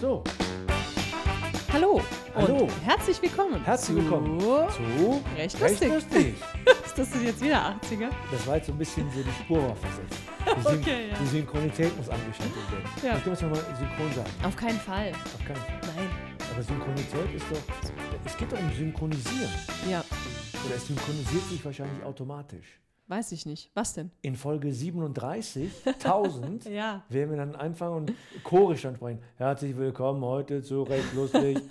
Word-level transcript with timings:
So, 0.00 0.22
Hallo. 1.72 2.00
Hallo. 2.34 2.56
Und 2.58 2.70
herzlich 2.84 3.20
willkommen. 3.20 3.64
Herzlich 3.64 3.96
zu 3.96 4.02
willkommen 4.02 4.38
zu 4.40 5.22
Recht 5.36 5.60
Recht 5.60 5.84
lustig. 5.84 5.88
lustig. 5.92 6.34
Ist 6.86 6.98
das 6.98 7.08
jetzt 7.22 7.42
wieder 7.42 7.76
80er? 7.82 8.10
Das 8.30 8.46
war 8.46 8.56
jetzt 8.56 8.66
so 8.66 8.72
ein 8.72 8.78
bisschen 8.78 9.10
so 9.10 9.22
die 9.22 9.44
Spur 9.44 9.60
war 9.60 9.74
versetzt. 9.76 10.14
Die, 10.46 10.62
Syn 10.62 10.78
Okay, 10.80 11.08
ja. 11.10 11.16
die 11.20 11.26
Synchronität 11.26 11.96
muss 11.96 12.08
angeschaltet 12.08 12.56
werden. 12.70 12.84
Ja. 13.02 13.16
Ich 13.16 13.24
kann 13.24 13.32
es 13.32 13.42
nochmal 13.42 13.64
synchron 13.78 14.12
sagen. 14.14 14.30
Auf 14.44 14.56
keinen 14.56 14.80
Fall. 14.80 15.12
Auf 15.12 15.44
keinen 15.44 15.56
Fall. 15.56 15.80
Nein. 15.96 16.08
Aber 16.52 16.62
Synchronität 16.62 17.34
ist 17.34 17.46
doch. 17.50 17.74
Es 18.24 18.36
geht 18.36 18.52
doch 18.52 18.58
um 18.58 18.72
Synchronisieren. 18.72 19.50
Ja, 19.90 20.04
Oder 20.66 20.76
es 20.76 20.86
synchronisiert 20.86 21.44
sich 21.50 21.64
wahrscheinlich 21.64 22.04
automatisch. 22.04 22.78
Weiß 23.08 23.32
ich 23.32 23.46
nicht. 23.46 23.70
Was 23.74 23.94
denn? 23.94 24.10
In 24.22 24.36
Folge 24.36 24.68
37.000 24.68 26.68
Ja. 26.70 27.02
werden 27.08 27.30
wir 27.30 27.36
dann 27.36 27.54
anfangen 27.54 27.96
und 27.96 28.12
chorisch 28.44 28.82
dann 28.82 28.96
sprechen. 28.96 29.20
Herzlich 29.36 29.76
willkommen 29.76 30.22
heute 30.24 30.62
zu 30.62 30.82
Recht 30.82 31.12
lustig. 31.14 31.58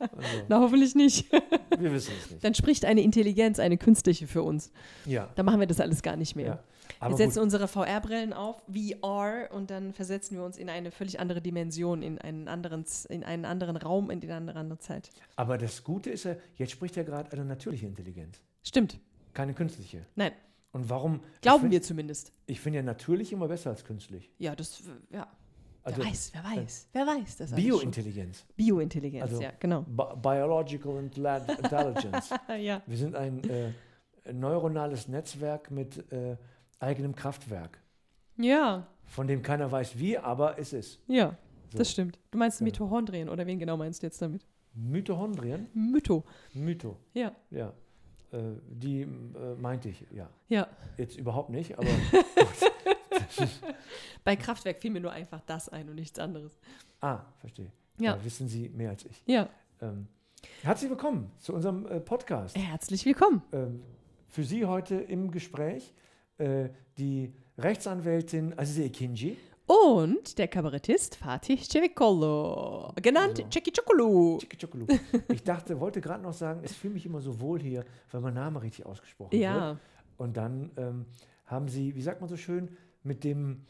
Also, 0.00 0.44
Na, 0.48 0.60
hoffentlich 0.60 0.94
nicht. 0.94 1.30
wir 1.78 1.92
wissen 1.92 2.12
es 2.18 2.30
nicht. 2.30 2.42
Dann 2.44 2.54
spricht 2.54 2.84
eine 2.86 3.02
Intelligenz, 3.02 3.58
eine 3.58 3.76
künstliche 3.78 4.26
für 4.26 4.42
uns. 4.42 4.70
Ja. 5.06 5.28
Da 5.34 5.42
machen 5.42 5.60
wir 5.60 5.66
das 5.66 5.78
alles 5.80 6.02
gar 6.02 6.16
nicht 6.16 6.36
mehr. 6.36 6.46
ja. 6.46 6.58
Aber 7.00 7.10
wir 7.10 7.10
gut, 7.10 7.18
setzen 7.18 7.40
unsere 7.42 7.68
VR-Brillen 7.68 8.32
auf, 8.32 8.62
VR, 8.70 9.48
und 9.54 9.70
dann 9.70 9.92
versetzen 9.92 10.36
wir 10.36 10.44
uns 10.44 10.56
in 10.58 10.68
eine 10.70 10.90
völlig 10.90 11.20
andere 11.20 11.40
Dimension, 11.42 12.02
in 12.02 12.18
einen 12.18 12.48
anderen, 12.48 12.84
in 13.08 13.24
einen 13.24 13.44
anderen 13.44 13.76
Raum, 13.76 14.10
in 14.10 14.22
eine 14.30 14.56
andere 14.56 14.78
Zeit. 14.78 15.10
aber 15.36 15.58
das 15.58 15.84
Gute 15.84 16.10
ist 16.10 16.24
ja, 16.24 16.34
jetzt 16.56 16.72
spricht 16.72 16.96
ja 16.96 17.02
gerade 17.02 17.30
eine 17.32 17.44
natürliche 17.44 17.86
Intelligenz, 17.86 18.40
Stimmt. 18.62 18.98
Keine 19.34 19.54
künstliche. 19.54 20.06
Nein, 20.16 20.32
Und 20.72 20.88
warum? 20.90 21.20
glauben 21.40 21.66
ich 21.66 21.70
wir 21.72 21.78
find, 21.78 21.84
zumindest. 21.84 22.32
Ich 22.46 22.60
finde 22.60 22.78
ja 22.78 22.82
natürlich 22.82 23.32
immer 23.32 23.48
besser 23.48 23.70
als 23.70 23.84
künstlich. 23.84 24.30
Ja, 24.38 24.54
das, 24.56 24.82
ja. 25.10 25.26
Also 25.82 25.98
wer 26.02 26.06
weiß, 26.10 26.32
wer 26.34 26.44
weiß, 26.44 26.88
wer 26.92 27.06
weiß 27.06 27.36
das. 27.38 27.54
Biointelligenz, 27.54 28.44
Biointelligenz, 28.56 29.22
Also- 29.30 29.40
ja, 29.42 29.52
genau. 29.58 29.82
Bi 29.82 30.02
Biological 30.20 30.92
Intelli- 30.98 31.58
Intelligence. 31.58 32.30
ja. 32.60 32.82
Wir 32.86 32.96
sind 32.98 33.14
ein 33.16 33.42
äh, 33.48 33.72
neuronales 34.32 35.08
Netzwerk 35.08 35.70
mit 35.70 36.12
äh, 36.12 36.36
eigenem 36.80 37.14
Kraftwerk, 37.14 37.78
Ja, 38.36 38.86
von 39.06 39.26
dem 39.26 39.42
keiner 39.42 39.72
weiß 39.72 39.98
wie, 39.98 40.18
aber 40.18 40.58
es 40.58 40.72
ist. 40.74 41.00
ja, 41.08 41.34
So. 41.72 41.78
das 41.78 41.90
stimmt. 41.90 42.18
Du 42.30 42.36
meinst 42.38 42.58
Genau. 42.58 42.66
Mitochondrien 42.66 43.28
oder 43.30 43.46
wen 43.46 43.58
genau 43.58 43.76
meinst 43.78 44.02
du 44.02 44.06
jetzt 44.06 44.20
damit? 44.20 44.46
Mitochondrien? 44.74 45.66
Mytho. 45.74 46.24
Mytho, 46.54 46.96
Ja, 47.14 47.32
ja. 47.50 47.72
Äh, 48.32 48.38
die 48.68 49.02
äh, 49.02 49.06
meinte 49.58 49.88
ich, 49.88 50.04
ja. 50.12 50.28
ja. 50.48 50.68
Jetzt 50.96 51.16
überhaupt 51.16 51.50
nicht, 51.50 51.76
aber 51.78 51.88
Bei 54.24 54.36
Kraftwerk 54.36 54.80
fiel 54.80 54.90
mir 54.90 55.00
nur 55.00 55.12
einfach 55.12 55.40
das 55.46 55.68
ein 55.68 55.88
und 55.88 55.94
nichts 55.96 56.18
anderes. 56.18 56.58
ah, 57.00 57.20
verstehe. 57.38 57.72
Ja. 57.98 58.14
Da 58.16 58.24
wissen 58.24 58.48
Sie 58.48 58.68
mehr 58.68 58.90
als 58.90 59.04
ich. 59.04 59.22
Ja, 59.26 59.48
Ähm, 59.82 60.06
herzlich 60.62 60.90
willkommen 60.90 61.30
zu 61.38 61.54
unserem 61.54 61.86
äh, 61.86 62.00
Podcast. 62.00 62.56
herzlich 62.56 63.04
willkommen. 63.04 63.42
Ähm, 63.52 63.82
für 64.28 64.42
Sie 64.44 64.64
heute 64.64 64.94
im 64.96 65.30
Gespräch 65.30 65.92
äh, 66.38 66.68
die 66.98 67.32
Rechtsanwältin 67.58 68.58
Azize 68.58 68.84
Ekinji. 68.84 69.36
Und 69.72 70.36
der 70.38 70.48
Kabarettist 70.48 71.14
Fatih 71.14 71.58
Cevikolo, 71.62 72.92
genannt 73.00 73.36
So. 73.36 73.44
Ceki. 73.44 73.70
Tschiki 73.70 74.56
Tschokolu. 74.56 74.86
Ich 75.28 75.44
dachte, 75.44 75.78
wollte 75.78 76.00
gerade 76.00 76.22
noch 76.24 76.32
sagen, 76.32 76.62
ich 76.64 76.72
fühle 76.72 76.94
mich 76.94 77.06
immer 77.06 77.20
so 77.20 77.40
wohl 77.40 77.60
hier, 77.60 77.84
weil 78.10 78.20
mein 78.20 78.34
Name 78.34 78.60
richtig 78.62 78.84
ausgesprochen 78.84 79.30
wird. 79.30 79.42
Ja, 79.42 79.76
Und 80.16 80.36
dann 80.36 80.70
ähm, 80.76 81.06
haben 81.46 81.68
Sie, 81.68 81.94
wie 81.94 82.02
sagt 82.02 82.20
man 82.20 82.28
so 82.28 82.36
schön, 82.36 82.76
mit 83.04 83.22
dem 83.22 83.64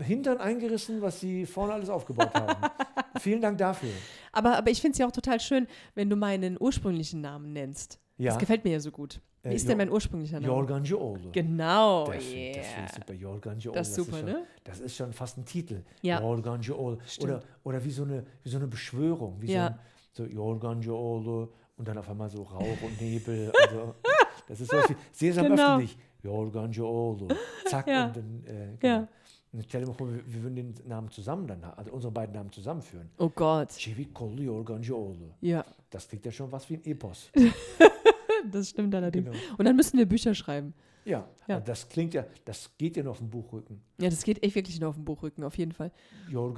Hintern 0.00 0.38
eingerissen, 0.38 1.00
was 1.00 1.18
Sie 1.18 1.46
vorne 1.46 1.72
alles 1.72 1.88
aufgebaut 1.88 2.34
haben. 2.34 2.70
Vielen 3.20 3.40
Dank 3.40 3.56
dafür. 3.56 3.88
aber, 4.32 4.58
aber 4.58 4.70
ich 4.70 4.82
finde 4.82 4.92
es 4.92 4.98
ja 4.98 5.06
auch 5.06 5.12
total 5.12 5.40
schön, 5.40 5.66
wenn 5.94 6.10
du 6.10 6.16
meinen 6.16 6.58
ursprünglichen 6.60 7.22
Namen 7.22 7.54
nennst. 7.54 7.98
Ja, 8.18 8.32
Das 8.32 8.38
gefällt 8.38 8.64
mir 8.64 8.72
ja 8.72 8.80
so 8.80 8.90
gut. 8.90 9.20
Wie 9.44 9.50
Äh, 9.50 9.54
ist 9.56 9.68
denn 9.68 9.76
mein 9.78 9.90
ursprünglicher 9.90 10.40
Name? 10.40 10.46
Jorgan 10.52 10.82
Joolo. 10.84 11.30
Genau, 11.32 12.06
Das 12.06 12.24
finde 12.24 12.36
yeah. 12.40 12.56
das 12.56 12.66
find 12.72 12.88
ich 12.88 12.94
super. 12.94 13.12
Jorgan 13.12 13.58
Joolo. 13.60 13.74
Das 13.78 13.88
ist 13.88 13.94
super, 13.94 14.16
schon, 14.16 14.26
ne? 14.26 14.46
Das 14.64 14.80
ist 14.80 14.96
schon 14.96 15.12
fast 15.12 15.38
ein 15.38 15.44
Titel. 15.44 15.82
Ja. 16.02 16.20
Jorgan 16.20 16.60
Joolo. 16.62 16.98
Stimmt. 17.06 17.30
Oder, 17.30 17.42
oder 17.62 17.84
wie, 17.84 17.90
so 17.90 18.04
eine, 18.04 18.24
wie 18.42 18.48
so 18.48 18.56
eine 18.56 18.66
Beschwörung. 18.66 19.36
Wie 19.40 19.52
Ja. 19.52 19.78
so, 20.12 20.22
ein, 20.24 20.30
so 20.30 20.34
Jorgan 20.34 20.80
Joolo 20.80 21.52
und 21.76 21.86
dann 21.86 21.98
auf 21.98 22.08
einmal 22.08 22.30
so 22.30 22.42
Rauch 22.42 22.82
und 22.82 23.00
Nebel. 23.00 23.52
Also, 23.62 23.94
das 24.48 24.60
ist 24.60 24.70
so 24.70 24.78
viel. 24.82 24.96
Sesam 25.12 25.46
Genau. 25.46 25.72
öffne 25.74 25.82
dich. 25.82 25.96
Jorgan 26.22 26.70
Joolo. 26.72 27.28
Zack. 27.66 27.86
Ja. 27.86 28.06
Und 28.06 28.16
dann, 28.16 28.44
äh, 28.46 28.64
Ja. 28.70 28.76
genau. 28.98 29.08
Und 29.52 29.64
stell 29.68 29.80
dir 29.82 29.86
mal 29.86 29.92
vor, 29.94 30.12
wir, 30.12 30.20
wir 30.26 30.42
würden 30.42 30.56
den 30.56 30.74
Namen 30.86 31.10
zusammen 31.10 31.46
dann, 31.46 31.62
also 31.64 31.92
unsere 31.92 32.10
beiden 32.12 32.34
Namen 32.34 32.50
zusammenführen. 32.50 33.08
Oh 33.18 33.28
Gott. 33.28 33.70
Chevi 33.76 34.06
Kolu 34.06 34.42
Jorgan 34.42 34.82
Joolo. 34.82 35.34
Ja, 35.40 35.64
Das 35.90 36.08
klingt 36.08 36.24
ja 36.26 36.32
schon 36.32 36.50
was 36.50 36.68
wie 36.70 36.74
ein 36.74 36.84
Epos. 36.84 37.30
das 38.50 38.70
stimmt 38.70 38.94
allerdings. 38.94 39.30
Genau. 39.30 39.38
Und 39.58 39.64
dann 39.64 39.76
müssen 39.76 39.98
wir 39.98 40.06
Bücher 40.06 40.34
schreiben. 40.34 40.74
Ja, 41.04 41.28
Ja. 41.48 41.60
das 41.60 41.88
klingt 41.88 42.14
ja, 42.14 42.24
das 42.46 42.70
geht 42.78 42.96
ja 42.96 43.02
nur 43.02 43.12
auf 43.12 43.18
dem 43.18 43.28
Buchrücken. 43.28 43.82
Ja, 44.00 44.08
das 44.08 44.24
geht 44.24 44.42
echt 44.42 44.54
wirklich 44.54 44.80
nur 44.80 44.88
auf 44.88 44.94
dem 44.94 45.04
Buchrücken, 45.04 45.44
auf 45.44 45.58
jeden 45.58 45.72
Fall. 45.72 45.92
Und 46.32 46.56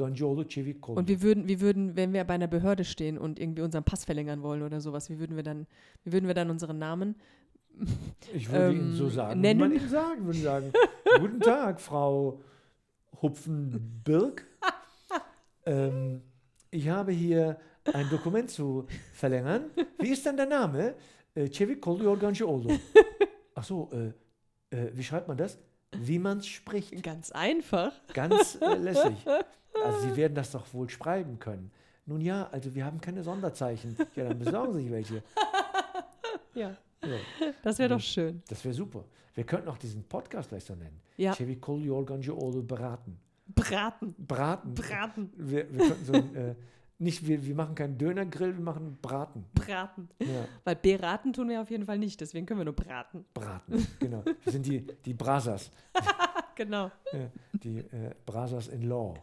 wir 1.08 1.22
würden, 1.22 1.48
wir 1.48 1.60
würden, 1.60 1.96
wenn 1.96 2.12
wir 2.12 2.22
bei 2.24 2.34
einer 2.34 2.46
Behörde 2.46 2.84
stehen 2.84 3.18
und 3.18 3.40
irgendwie 3.40 3.62
unseren 3.62 3.82
Pass 3.82 4.04
verlängern 4.04 4.42
wollen 4.42 4.62
oder 4.62 4.80
sowas, 4.80 5.10
wie 5.10 5.18
würden 5.18 5.34
wir 5.34 5.42
dann, 5.42 5.66
wie 6.04 6.12
würden 6.12 6.28
wir 6.28 6.34
dann 6.34 6.50
unseren 6.50 6.78
Namen? 6.78 7.16
Ich 8.32 8.50
würde 8.50 8.74
Ihnen 8.74 8.94
so 8.94 9.06
ähm, 9.06 9.10
sagen, 9.10 9.40
nennen? 9.40 9.60
man 9.60 9.72
Ihnen 9.72 9.88
sagen 9.88 10.24
würde. 10.24 10.38
Sagen, 10.38 10.72
guten 11.18 11.40
Tag, 11.40 11.80
Frau 11.80 12.40
Hupfenbirk. 13.20 14.46
ähm, 15.66 16.22
ich 16.70 16.88
habe 16.88 17.12
hier 17.12 17.58
ein 17.92 18.08
Dokument 18.10 18.50
zu 18.50 18.86
verlängern. 19.12 19.64
Wie 19.98 20.08
ist 20.10 20.24
denn 20.24 20.36
der 20.36 20.46
Name? 20.46 20.94
Äh, 21.36 21.48
Çevik 21.50 21.80
Kol 21.80 22.02
Yorgan 22.02 22.34
Olo. 22.42 22.70
Ach 23.54 23.64
so, 23.64 23.90
äh, 23.92 24.76
äh, 24.76 24.90
wie 24.94 25.04
schreibt 25.04 25.28
man 25.28 25.36
das? 25.36 25.58
Wie 25.92 26.18
man 26.18 26.38
es 26.38 26.46
spricht. 26.46 27.02
Ganz 27.02 27.30
einfach. 27.30 27.92
Ganz 28.12 28.58
äh, 28.60 28.74
lässig. 28.74 29.14
Also 29.84 30.00
Sie 30.00 30.16
werden 30.16 30.34
das 30.34 30.50
doch 30.50 30.72
wohl 30.72 30.88
schreiben 30.88 31.38
können. 31.38 31.70
Nun 32.06 32.20
ja, 32.20 32.48
also 32.50 32.74
wir 32.74 32.84
haben 32.84 33.00
keine 33.00 33.22
Sonderzeichen. 33.22 33.96
Ja, 34.14 34.24
dann 34.28 34.38
besorgen 34.38 34.74
Sie 34.74 34.82
sich 34.82 34.90
welche. 34.90 35.22
Ja, 36.54 36.74
So. 37.02 37.10
das 37.62 37.78
wäre 37.78 37.90
doch 37.90 38.00
schön. 38.00 38.42
Das 38.48 38.64
wäre 38.64 38.72
super. 38.72 39.04
Wir 39.34 39.44
könnten 39.44 39.68
auch 39.68 39.76
diesen 39.76 40.02
Podcast 40.04 40.48
vielleicht 40.48 40.66
so 40.66 40.74
nennen. 40.74 41.02
Ja. 41.18 41.34
Chevy 41.34 41.56
Kol 41.56 41.84
Jorgan 41.84 42.22
Joolo 42.22 42.62
beraten. 42.62 43.18
Braten. 43.54 44.14
Braten. 44.16 44.72
Braten. 44.72 45.30
Wir, 45.36 45.70
wir 45.70 45.86
könnten 45.86 46.04
so 46.06 46.12
ein, 46.14 46.34
äh, 46.34 46.54
nicht, 46.98 47.26
wir, 47.26 47.44
wir 47.44 47.54
machen 47.54 47.74
keinen 47.74 47.98
Dönergrill, 47.98 48.56
wir 48.56 48.64
machen 48.64 48.98
Braten. 49.02 49.44
Braten. 49.54 50.08
Ja, 50.20 50.46
Weil 50.64 50.76
beraten 50.76 51.32
tun 51.32 51.48
wir 51.48 51.60
auf 51.60 51.70
jeden 51.70 51.84
Fall 51.86 51.98
nicht, 51.98 52.20
deswegen 52.20 52.46
können 52.46 52.60
wir 52.60 52.64
nur 52.64 52.74
braten. 52.74 53.24
Braten, 53.34 53.86
genau. 53.98 54.22
Wir 54.42 54.52
sind 54.52 54.64
die, 54.66 54.86
die 55.04 55.14
Brasas, 55.14 55.70
Genau. 56.54 56.90
ja, 57.12 57.30
die 57.52 57.78
äh, 57.78 58.14
Brasas 58.24 58.68
in 58.68 58.82
Law. 58.82 59.14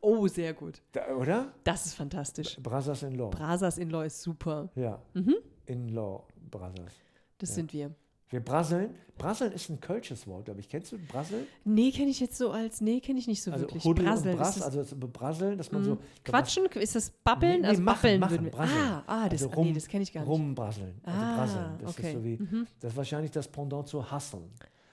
Oh, 0.00 0.28
sehr 0.28 0.54
gut. 0.54 0.80
Da, 0.92 1.08
oder? 1.16 1.52
Das 1.64 1.86
ist 1.86 1.94
fantastisch. 1.94 2.56
Brasas 2.62 3.02
in 3.02 3.16
Law. 3.16 3.30
Brasas 3.30 3.78
in 3.78 3.90
Law 3.90 4.02
ist 4.04 4.22
super. 4.22 4.70
ja, 4.76 5.02
Mhm. 5.14 5.34
in 5.66 5.88
Law, 5.88 6.24
Brasas. 6.50 6.92
Das 7.38 7.48
Ja. 7.50 7.54
sind 7.56 7.72
wir. 7.72 7.94
Wir 8.30 8.40
brasseln. 8.40 8.94
Brasseln 9.16 9.52
ist 9.52 9.68
ein 9.70 9.80
kölsches 9.80 10.26
Wort, 10.26 10.44
glaube 10.44 10.60
ich. 10.60 10.68
Kennst 10.68 10.92
du 10.92 10.98
Brasseln? 10.98 11.46
Nee, 11.64 11.90
kenne 11.90 12.10
ich 12.10 12.20
jetzt 12.20 12.36
so 12.36 12.50
als, 12.50 12.80
nee, 12.80 13.00
kenne 13.00 13.18
ich 13.18 13.26
nicht 13.26 13.42
so 13.42 13.50
Also 13.50 13.64
wirklich. 13.64 13.82
Huddel 13.84 14.04
Brasseln, 14.04 14.34
und 14.34 14.38
Brass, 14.38 14.62
also 14.62 14.84
Brasseln, 15.12 15.58
dass 15.58 15.72
man 15.72 15.80
Mhm. 15.82 15.86
so... 15.86 15.98
Quatschen? 16.24 16.66
Ist 16.66 16.94
das 16.94 17.10
Babbeln? 17.24 17.62
Nee, 17.62 17.66
also 17.68 17.82
machen, 17.82 17.96
Babbeln 18.20 18.20
machen, 18.20 18.44
würden. 18.44 18.50
Ah, 18.76 19.02
ah, 19.06 19.28
das, 19.28 19.42
Also 19.42 19.50
ah, 19.52 19.54
rum- 19.56 19.66
nee, 19.68 19.72
das 19.72 19.88
kenne 19.88 20.02
ich 20.04 20.12
gar 20.12 20.20
nicht. 20.20 20.28
Rumbrasseln. 20.30 21.00
Also 21.02 21.20
Ah, 21.20 21.36
brasseln. 21.36 21.78
Das 21.80 21.90
okay. 21.98 22.08
ist 22.08 22.12
so 22.14 22.24
wie... 22.24 22.36
Mhm. 22.36 22.66
Das 22.80 22.92
ist 22.92 22.96
wahrscheinlich 22.96 23.30
das 23.32 23.48
Pendant 23.48 23.88
zu 23.88 24.12
hustlen. 24.12 24.44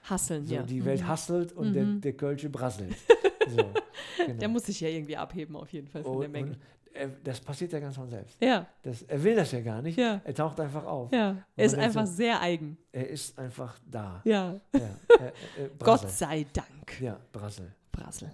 Hasseln, 0.04 0.46
So, 0.46 0.54
ja. 0.54 0.62
die 0.62 0.84
Welt 0.84 1.02
Mhm. 1.02 1.08
hustelt 1.10 1.52
und 1.52 1.72
der, 1.74 1.84
Mhm. 1.84 2.00
der 2.00 2.12
Kölsche 2.14 2.48
brasselt. 2.48 2.94
So, 3.48 3.56
genau. 4.26 4.38
Der 4.40 4.48
muss 4.48 4.64
sich 4.66 4.80
ja 4.80 4.88
irgendwie 4.88 5.16
abheben, 5.16 5.56
auf 5.56 5.72
jeden 5.72 5.88
Fall 5.88 6.02
von 6.02 6.16
und, 6.16 6.20
der 6.22 6.28
Menge. 6.30 6.50
und, 6.52 6.58
äh, 6.94 7.08
das 7.24 7.40
passiert 7.40 7.72
ja 7.72 7.80
ganz 7.80 7.96
von 7.96 8.08
selbst. 8.08 8.36
Ja, 8.42 8.66
Das, 8.82 9.02
er 9.02 9.22
will 9.22 9.36
das 9.36 9.52
ja 9.52 9.60
gar 9.60 9.82
nicht. 9.82 9.98
Ja. 9.98 10.20
Er 10.24 10.34
taucht 10.34 10.58
einfach 10.60 10.84
auf. 10.84 11.12
ja. 11.12 11.36
Er 11.56 11.64
ist 11.64 11.74
einfach 11.76 12.06
so- 12.06 12.12
sehr 12.14 12.40
eigen. 12.40 12.76
Er 12.92 13.08
ist 13.08 13.38
einfach 13.38 13.78
da. 13.86 14.20
Ja. 14.24 14.60
Ja, 14.72 14.80
äh, 15.58 15.64
äh, 15.64 15.70
Gott 15.78 16.08
sei 16.10 16.46
Dank. 16.52 17.00
Ja, 17.00 17.18
Brassel. 17.32 17.72
Brassel. 17.92 18.30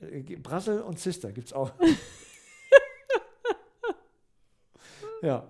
Äh, 0.00 0.18
äh, 0.18 0.36
Brassel 0.36 0.80
und 0.82 0.98
Sister 0.98 1.30
gibt 1.32 1.48
es 1.48 1.52
auch. 1.52 1.70
ja. 5.22 5.46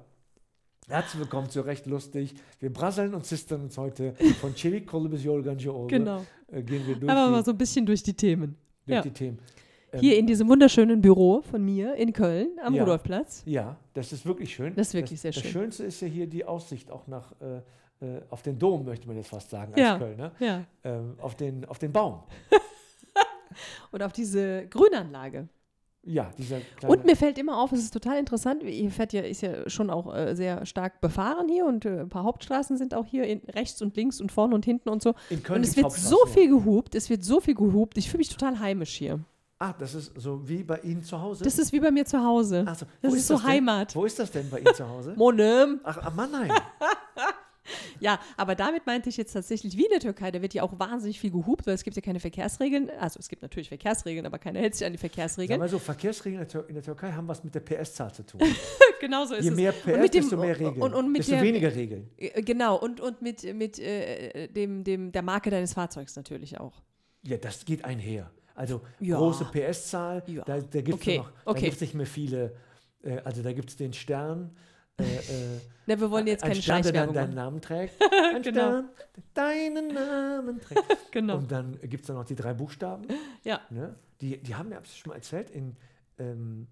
Herzlich 0.93 1.21
willkommen 1.21 1.49
zu 1.49 1.62
Recht 1.62 1.87
Lustig. 1.87 2.35
Wir 2.61 2.71
brasseln 2.71 3.15
und 3.15 3.25
sistern 3.25 3.62
uns 3.62 3.79
heute 3.79 4.12
von 4.43 4.55
Chili 4.55 4.85
Kolle 4.85 5.09
bis 5.09 5.25
Jolgan. 5.25 5.56
Genau. 5.89 6.23
Äh, 6.49 6.62
gehen 6.62 6.87
wir 6.87 6.97
durch, 6.97 7.11
Aber 7.11 7.29
die, 7.29 7.33
mal 7.33 7.43
so 7.43 7.53
ein 7.53 7.56
bisschen 7.56 7.87
durch 7.87 8.03
die 8.03 8.12
Themen. 8.12 8.59
durch 8.85 8.97
ja. 8.97 9.00
die 9.00 9.11
Themen. 9.11 9.39
Ähm, 9.91 10.00
Hier 10.00 10.19
in 10.19 10.27
diesem 10.27 10.50
wunderschönen 10.50 11.00
Büro 11.00 11.41
von 11.41 11.65
mir 11.65 11.94
in 11.94 12.12
Köln 12.12 12.59
am 12.62 12.75
Ja. 12.75 12.83
Rudolfplatz. 12.83 13.43
Ja, 13.47 13.79
das 13.94 14.12
ist 14.12 14.27
wirklich 14.27 14.55
schön. 14.55 14.75
Das 14.75 14.89
ist 14.89 14.93
wirklich 14.93 15.19
sehr 15.19 15.33
das 15.33 15.43
schön. 15.43 15.50
Schönste 15.53 15.85
ist 15.85 16.03
ja 16.03 16.09
hier 16.09 16.27
die 16.27 16.44
Aussicht 16.44 16.91
auch 16.91 17.06
nach, 17.06 17.33
äh, 17.41 18.05
äh, 18.05 18.21
auf 18.29 18.43
den 18.43 18.59
Dom, 18.59 18.85
möchte 18.85 19.06
man 19.06 19.17
jetzt 19.17 19.31
fast 19.31 19.49
sagen, 19.49 19.73
als 19.73 19.81
Ja. 19.81 19.97
Kölner. 19.97 20.33
Ja. 20.41 20.65
Ähm, 20.85 21.15
auf, 21.23 21.35
den, 21.37 21.65
auf 21.65 21.79
den 21.79 21.93
Baum. 21.93 22.23
Und 23.93 24.03
auf 24.03 24.12
diese 24.12 24.67
Grünanlage. 24.67 25.49
Ja, 26.04 26.31
dieser. 26.37 26.60
Und 26.87 27.04
mir 27.04 27.14
fällt 27.14 27.38
immer 27.38 27.58
auf, 27.58 27.70
es 27.70 27.81
ist 27.81 27.93
total 27.93 28.19
interessant, 28.19 28.64
hier 28.64 28.90
fährt 28.90 29.12
ja, 29.12 29.22
ist 29.22 29.40
ja 29.40 29.69
schon 29.70 29.88
auch 29.88 30.12
äh, 30.12 30.34
sehr 30.34 30.66
stark 30.66 31.00
befahren 31.00 31.49
hier 31.49 31.64
und 31.64 31.84
äh, 31.84 32.00
ein 32.00 32.08
paar 32.08 32.25
Hauptstraßen 32.25 32.76
sind 32.76 32.93
auch 32.94 33.06
hier 33.06 33.25
in, 33.25 33.40
rechts 33.54 33.81
und 33.82 33.96
links 33.96 34.20
und 34.20 34.32
vorne 34.32 34.54
und 34.54 34.64
hinten 34.64 34.88
und 34.88 35.00
so. 35.00 35.14
in 35.31 35.43
Köln 35.43 35.58
Und 35.58 35.64
es 35.64 35.76
wird 35.76 35.93
so 35.93 36.26
viel 36.26 36.49
gehupt, 36.49 36.96
es 36.96 37.08
wird 37.08 37.22
so 37.22 37.40
viel 37.40 37.54
gehupt. 37.54 37.99
Ich 37.99 38.08
fühle 38.08 38.19
mich 38.19 38.31
total 38.31 38.58
heimisch 38.58 38.94
hier. 38.94 39.20
Ah, 39.60 39.75
das 39.78 39.94
ist 39.94 40.12
so 40.16 40.49
wie 40.49 40.64
bei 40.64 40.81
Ihnen 40.81 41.04
zu 41.04 41.20
Hause? 41.20 41.44
Das 41.44 41.56
ist 41.56 41.72
wie 41.72 41.78
bei 41.78 41.93
mir 41.93 42.04
zu 42.04 42.20
Hause. 42.20 42.64
Ach 42.66 42.75
so, 42.75 42.84
das 43.00 43.12
wo 43.12 43.14
ist 43.14 43.28
so 43.28 43.37
denn? 43.37 43.46
Heimat. 43.46 43.94
Wo 43.94 44.04
ist 44.04 44.19
das 44.19 44.32
denn 44.32 44.50
bei 44.50 44.58
Ihnen 44.58 44.75
zu 44.75 44.88
Hause? 44.88 45.14
Monem. 45.16 45.81
Ach, 45.84 45.99
am 45.99 46.16
Mannheim. 46.16 46.50
Ja, 48.00 48.19
aber 48.37 48.55
damit 48.56 48.87
meinte 48.87 49.09
ich 49.09 49.17
jetzt 49.17 49.32
tatsächlich 49.32 49.76
wie 49.76 49.85
in 49.85 49.91
der 49.91 50.00
Türkei, 50.00 50.31
da 50.32 50.43
wird 50.43 50.53
ja 50.55 50.62
auch 50.64 50.79
wahnsinnig 50.81 51.20
viel 51.20 51.31
gehupt, 51.31 51.67
weil 51.67 51.75
es 51.75 51.85
gibt 51.85 51.94
ja 51.97 52.03
keine 52.03 52.19
Verkehrsregeln. 52.19 52.91
Also 52.99 53.20
es 53.20 53.29
gibt 53.29 53.43
natürlich 53.43 53.69
Verkehrsregeln, 53.69 54.26
aber 54.26 54.38
keiner 54.38 54.59
hält 54.61 54.75
sich 54.75 54.85
an 54.87 54.93
die 54.93 54.97
Sag 54.99 55.03
Verkehrsregeln. 55.11 55.61
mal 55.61 55.69
so, 55.69 55.79
Verkehrsregeln 55.79 56.43
in 56.43 56.49
der, 56.49 56.69
in 56.69 56.75
der 56.75 56.82
Türkei 56.82 57.12
haben 57.12 57.29
was 57.29 57.44
mit 57.44 57.55
der 57.55 57.61
PS-Zahl 57.61 58.12
zu 58.12 58.25
tun. 58.26 58.41
genau 59.00 59.25
so 59.26 59.35
ist 59.35 59.44
Je 59.44 59.50
es. 59.50 59.56
mehr 59.56 59.73
Und 59.73 59.81
PS, 59.82 59.87
mit 60.00 60.14
dem- 60.14 60.20
desto 60.23 60.37
mehr 60.37 60.59
Regeln. 60.59 60.82
und- 60.82 60.94
und 60.94 61.12
mit 61.12 61.20
desto 61.20 61.32
der- 61.32 61.43
weniger 61.43 61.75
Regeln. 61.75 62.11
Äh, 62.17 62.43
Genau, 62.43 62.76
und, 62.76 63.00
und 63.00 63.23
mit, 63.23 63.44
mit 63.55 63.79
äh, 63.79 64.49
dem, 64.49 64.82
dem, 64.82 65.12
der 65.12 65.23
Marke 65.23 65.50
deines 65.50 65.73
Fahrzeugs 65.75 66.17
natürlich 66.17 66.59
auch. 66.59 66.82
Ja, 67.23 67.37
das 67.37 67.64
geht 67.64 67.85
einher. 67.85 68.31
Also 68.55 68.82
Ja. 68.99 69.17
große 69.19 69.44
PS-Zahl, 69.53 70.25
Ja. 70.26 70.43
da, 70.44 70.59
da 70.61 70.81
gibt 70.81 70.88
es 70.88 70.94
Okay, 70.94 71.19
noch, 71.19 71.31
da 71.31 71.50
okay. 71.53 71.61
gibt's 71.67 71.81
nicht 71.81 71.94
mehr 71.94 72.06
viele, 72.06 72.55
äh, 73.05 73.19
also 73.25 73.43
da 73.43 73.53
gibt 73.53 73.70
es 73.70 73.76
den 73.76 73.93
Stern, 73.93 74.50
äh, 75.00 75.05
äh, 75.05 75.61
Na, 75.87 75.99
wir 76.00 76.11
wollen 76.11 76.27
jetzt 76.27 76.43
ein 76.44 76.50
keine 76.50 76.62
Stern, 76.62 76.83
der 76.83 76.93
dann 76.93 76.93
Schleichwerbung 76.93 77.15
deinen. 77.15 77.35
Namen 77.35 77.61
trägt. 77.61 77.94
Ein 78.35 78.43
Genau. 78.43 78.83
Deinen 79.35 79.89
Namen 79.94 80.61
trägt. 80.61 80.83
Genau. 81.12 81.37
Und 81.39 81.50
dann 81.53 81.79
gibt 81.83 82.03
es 82.05 82.06
da 82.09 82.15
noch 82.15 82.25
die 82.25 82.35
drei 82.35 82.55
Buchstaben. 82.55 83.06
Ja. 83.44 83.61
Ne? 83.71 83.94
Die, 84.21 84.39
die 84.43 84.55
haben 84.55 84.69
mir 84.71 84.77
hab's 84.77 84.97
schon 84.97 85.11
mal 85.11 85.17
erzählt, 85.17 85.50
in, 85.50 85.77
ähm, 86.19 86.69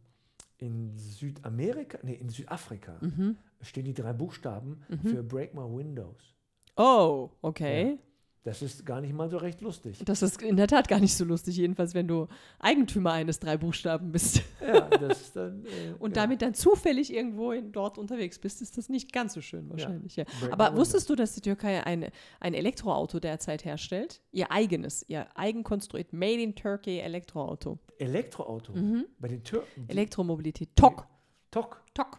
in 0.58 0.96
Südamerika, 0.96 1.98
nee, 2.02 2.14
in 2.14 2.28
Südafrika 2.28 2.96
Mhm. 3.00 3.36
stehen 3.60 3.84
die 3.84 3.94
drei 3.94 4.12
Buchstaben 4.12 4.82
für 5.04 5.22
Break 5.22 5.54
My 5.54 5.62
Windows. 5.62 6.34
Oh, 6.76 7.30
okay. 7.42 7.98
Das 8.42 8.62
ist 8.62 8.86
gar 8.86 9.02
nicht 9.02 9.12
mal 9.12 9.28
so 9.28 9.36
recht 9.36 9.60
lustig. 9.60 10.00
Das 10.06 10.22
ist 10.22 10.40
in 10.40 10.56
der 10.56 10.66
Tat 10.66 10.88
gar 10.88 10.98
nicht 10.98 11.14
so 11.14 11.26
lustig, 11.26 11.56
jedenfalls, 11.58 11.92
wenn 11.92 12.08
du 12.08 12.26
Eigentümer 12.58 13.12
eines 13.12 13.38
drei 13.38 13.58
Buchstaben 13.58 14.12
bist 14.12 14.42
Ja, 14.66 14.88
das 14.88 15.20
ist 15.20 15.36
dann, 15.36 15.64
äh, 15.66 15.92
und 15.98 16.16
ja. 16.16 16.22
damit 16.22 16.40
dann 16.40 16.54
zufällig 16.54 17.12
irgendwo 17.12 17.52
in, 17.52 17.70
dort 17.70 17.98
unterwegs 17.98 18.38
bist, 18.38 18.62
ist 18.62 18.78
das 18.78 18.88
nicht 18.88 19.12
ganz 19.12 19.34
so 19.34 19.42
schön 19.42 19.68
wahrscheinlich. 19.68 20.16
Ja. 20.16 20.24
Break 20.40 20.54
Aber 20.54 20.74
wusstest 20.74 21.10
du, 21.10 21.16
dass 21.16 21.34
die 21.34 21.42
Türkei 21.42 21.84
ein, 21.84 22.06
ein 22.40 22.54
Elektroauto 22.54 23.20
derzeit 23.20 23.66
herstellt? 23.66 24.22
Ihr 24.32 24.50
eigenes, 24.50 25.04
ihr 25.08 25.26
eigen 25.36 25.62
konstruiert 25.62 26.14
Made 26.14 26.40
in 26.40 26.54
Turkey 26.54 26.98
Elektroauto. 27.00 27.78
Elektroauto 27.98 28.72
Mhm. 28.72 29.04
bei 29.18 29.28
den 29.28 29.44
Türken. 29.44 29.84
Elektromobilität. 29.88 30.70
TOG. 30.76 31.06
TOC. 31.50 31.82
TOG. 31.92 32.18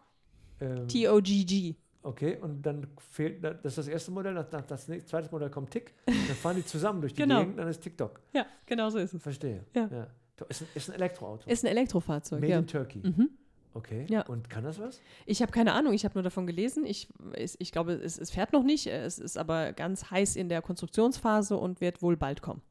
Ähm, 0.59 0.87
T-O-G-G. 0.87 1.75
Okay, 2.03 2.37
und 2.41 2.61
dann 2.63 2.87
fehlt, 2.97 3.43
das 3.43 3.55
ist 3.63 3.77
das 3.79 3.87
erste 3.87 4.11
Modell, 4.11 4.33
das, 4.35 4.65
das, 4.67 4.85
zweite 5.07 5.29
Modell 5.31 5.49
kommt 5.49 5.71
Tick, 5.71 5.93
dann 6.05 6.15
fahren 6.15 6.55
die 6.57 6.65
zusammen 6.65 7.01
durch 7.01 7.13
die 7.13 7.21
Genau. 7.21 7.39
Gegend, 7.41 7.59
dann 7.59 7.67
ist 7.67 7.81
TikTok. 7.81 8.19
Ja, 8.33 8.45
genau 8.65 8.89
so 8.89 8.97
ist 8.99 9.13
es. 9.13 9.21
Verstehe. 9.21 9.63
Ja. 9.75 10.07
To- 10.37 10.45
Ist, 10.49 10.61
ein, 10.63 10.67
ist 10.75 10.89
ein 10.89 10.95
Elektroauto. 10.95 11.49
Ist 11.49 11.63
ein 11.63 11.67
Elektrofahrzeug, 11.67 12.39
Made 12.41 12.51
ja. 12.51 12.59
in 12.59 12.67
Turkey. 12.67 12.99
Mhm. 12.99 13.29
Okay. 13.73 14.05
Ja. 14.09 14.25
Und 14.27 14.49
kann 14.49 14.63
das 14.65 14.79
was? 14.79 14.99
Ich 15.25 15.41
habe 15.41 15.51
keine 15.53 15.71
Ahnung, 15.73 15.93
ich 15.93 16.03
habe 16.03 16.15
nur 16.15 16.23
davon 16.23 16.45
gelesen. 16.47 16.85
Ich, 16.85 17.07
es- 17.33 17.55
ich 17.59 17.71
glaube, 17.71 17.93
es, 17.93 18.17
es 18.17 18.29
fährt 18.31 18.51
noch 18.51 18.63
nicht. 18.63 18.87
Es 18.87 19.17
ist 19.19 19.37
aber 19.37 19.71
ganz 19.73 20.11
heiß 20.11 20.35
in 20.35 20.49
der 20.49 20.61
Konstruktionsphase 20.61 21.55
und 21.55 21.79
wird 21.79 22.01
wohl 22.01 22.17
bald 22.17 22.41
kommen. 22.41 22.61